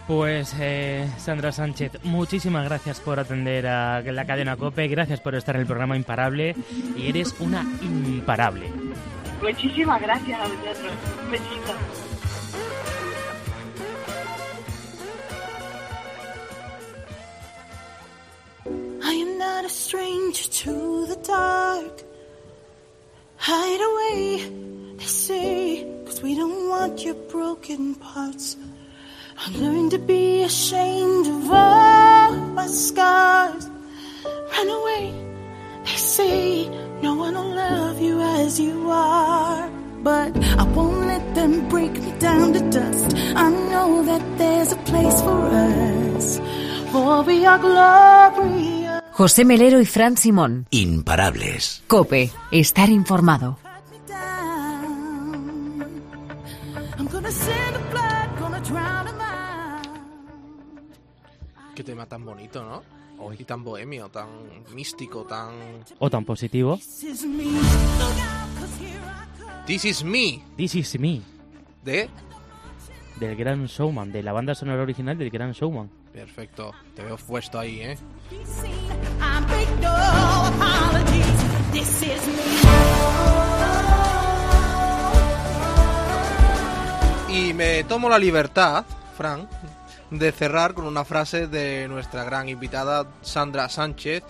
Pues 0.07 0.57
eh, 0.61 1.05
Sandra 1.19 1.51
Sánchez, 1.51 2.05
muchísimas 2.05 2.65
gracias 2.65 3.01
por 3.01 3.19
atender 3.19 3.67
a 3.67 4.01
la 4.03 4.25
cadena 4.25 4.57
COPE, 4.57 4.87
gracias 4.87 5.21
por 5.21 5.35
estar 5.35 5.57
en 5.57 5.63
el 5.63 5.67
programa 5.67 5.97
Imparable 5.97 6.55
y 6.97 7.09
eres 7.09 7.35
una 7.41 7.63
imparable. 7.83 8.67
Muchísimas 9.43 10.01
gracias 10.01 10.41
a 10.41 10.49
vosotros. 10.49 10.93
Besito. 11.31 11.75
I 19.03 19.13
am 19.13 19.39
not 19.39 19.65
a 19.65 19.69
stranger 19.69 20.49
to 20.51 21.07
the 21.07 21.17
dark. 21.27 22.03
Hide 23.37 23.81
away, 23.81 24.97
they 24.97 25.05
say, 25.05 25.87
cause 26.05 26.23
we 26.23 26.35
don't 26.35 26.69
want 26.69 27.05
your 27.05 27.15
broken 27.31 27.95
parts. 27.95 28.57
I 29.39 29.51
learned 29.59 29.93
to 29.93 29.99
be 29.99 30.43
ashamed 30.43 31.27
of 31.29 31.53
all 31.53 32.33
my 32.33 32.67
scars. 32.67 33.69
Run 34.25 34.69
away, 34.69 35.15
they 35.85 35.97
say, 35.97 36.69
No 37.03 37.15
one 37.15 37.35
will 37.35 37.55
love 37.55 38.01
you 38.01 38.21
as 38.21 38.59
you 38.59 38.91
are. 38.91 39.69
But 40.03 40.37
I 40.59 40.65
won't 40.75 41.07
let 41.07 41.35
them 41.35 41.69
break 41.69 41.93
me 41.93 42.13
down 42.19 42.53
to 42.53 42.61
dust. 42.71 43.17
I 43.35 43.51
know 43.51 44.03
that 44.05 44.23
there's 44.39 44.73
a 44.73 44.77
place 44.77 45.21
for 45.23 45.41
us. 45.51 46.41
For 46.93 47.23
we 47.25 47.45
are 47.45 47.59
glorious. 47.59 49.03
José 49.13 49.45
Melero 49.45 49.81
y 49.81 49.87
Fran 49.87 50.17
Simón. 50.17 50.67
Imparables. 50.71 51.83
Cope, 51.89 52.31
estar 52.51 52.91
informado. 52.91 53.59
I'm 56.99 57.09
gonna 57.09 57.31
send 57.31 57.77
a 57.77 57.91
blood, 57.91 58.39
gonna 58.39 58.61
drown 58.61 59.09
a 59.09 59.13
mind. 59.13 59.89
Qué 61.75 61.83
tema 61.85 62.07
tan 62.07 62.25
bonito, 62.25 62.63
¿no? 62.63 62.96
Y 63.39 63.45
tan 63.45 63.65
bohemio, 63.65 64.09
tan 64.09 64.29
místico, 64.75 65.25
tan... 65.25 65.53
O 65.99 66.09
tan 66.09 66.25
positivo. 66.25 66.77
This 69.67 69.85
is 69.85 70.05
me. 70.05 70.43
This 70.57 70.75
is 70.75 70.99
me. 70.99 71.21
De... 71.85 72.09
Del 73.21 73.37
Gran 73.37 73.67
Showman, 73.67 74.13
de 74.13 74.23
la 74.23 74.33
banda 74.33 74.55
sonora 74.55 74.83
original 74.83 75.19
del 75.19 75.31
Gran 75.31 75.53
Showman. 75.53 75.91
Perfecto. 76.13 76.73
Te 76.95 77.03
veo 77.03 77.17
puesto 77.17 77.59
ahí, 77.59 77.81
¿eh? 77.81 77.99
Y 87.29 87.53
me 87.53 87.85
tomo 87.85 88.09
la 88.09 88.19
libertad, 88.19 88.85
Fran, 89.17 89.49
de 90.11 90.33
cerrar 90.33 90.75
con 90.75 90.87
una 90.87 91.05
frase 91.05 91.47
de 91.47 91.89
nuestra 91.89 92.25
gran 92.25 92.49
invitada 92.49 93.07
Sandra 93.23 93.69
Sánchez, 93.69 94.23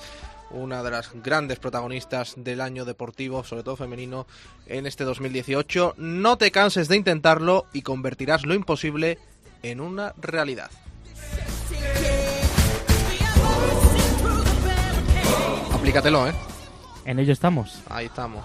una 0.50 0.82
de 0.82 0.90
las 0.90 1.10
grandes 1.22 1.58
protagonistas 1.58 2.34
del 2.36 2.60
año 2.60 2.84
deportivo, 2.84 3.44
sobre 3.44 3.62
todo 3.62 3.76
femenino, 3.76 4.26
en 4.66 4.86
este 4.86 5.04
2018. 5.04 5.94
No 5.98 6.38
te 6.38 6.50
canses 6.50 6.88
de 6.88 6.96
intentarlo 6.96 7.66
y 7.72 7.82
convertirás 7.82 8.46
lo 8.46 8.54
imposible 8.54 9.18
en 9.62 9.80
una 9.80 10.14
realidad. 10.18 10.70
Aplícatelo, 15.72 16.28
¿eh? 16.28 16.34
En 17.04 17.18
ello 17.18 17.32
estamos. 17.32 17.82
Ahí 17.88 18.06
estamos. 18.06 18.44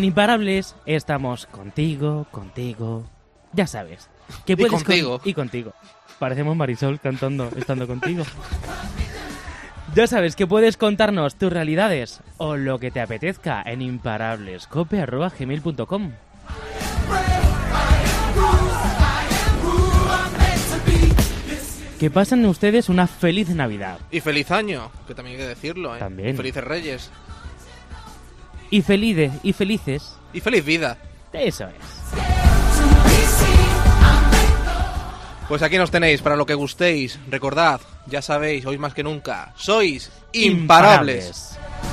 En 0.00 0.04
Imparables 0.04 0.74
estamos 0.86 1.44
contigo, 1.44 2.26
contigo. 2.30 3.04
Ya 3.52 3.66
sabes. 3.66 4.08
Que 4.46 4.54
Y 4.54 4.56
puedes 4.56 4.72
con- 4.72 4.82
contigo. 4.82 5.20
y 5.26 5.34
contigo. 5.34 5.74
Parecemos 6.18 6.56
Marisol 6.56 6.98
cantando, 7.00 7.50
estando 7.54 7.86
contigo. 7.86 8.24
Ya 9.94 10.06
sabes 10.06 10.36
que 10.36 10.46
puedes 10.46 10.76
contarnos 10.78 11.34
tus 11.34 11.52
realidades 11.52 12.20
o 12.38 12.56
lo 12.56 12.78
que 12.78 12.90
te 12.92 13.00
apetezca 13.02 13.60
en 13.66 13.82
imparablescope.gmail.com 13.82 16.12
Que 21.98 22.10
pasen 22.10 22.46
ustedes 22.46 22.88
una 22.88 23.06
feliz 23.06 23.50
Navidad. 23.50 23.98
Y 24.10 24.20
feliz 24.20 24.50
año, 24.50 24.90
que 25.06 25.14
también 25.14 25.36
hay 25.36 25.42
que 25.42 25.48
decirlo, 25.48 25.94
¿eh? 25.94 25.98
También. 25.98 26.30
Y 26.30 26.36
felices 26.36 26.64
Reyes. 26.64 27.10
Y 28.70 28.82
felices, 28.82 29.32
y 29.42 29.52
felices. 29.52 30.16
Y 30.32 30.40
feliz 30.40 30.64
vida. 30.64 30.96
Eso 31.32 31.66
es. 31.66 32.00
Pues 35.48 35.62
aquí 35.62 35.76
nos 35.78 35.90
tenéis 35.90 36.22
para 36.22 36.36
lo 36.36 36.46
que 36.46 36.54
gustéis. 36.54 37.18
Recordad, 37.28 37.80
ya 38.06 38.22
sabéis, 38.22 38.64
hoy 38.66 38.78
más 38.78 38.94
que 38.94 39.02
nunca, 39.02 39.52
sois 39.56 40.12
imparables. 40.32 41.26
Imparables. 41.26 41.89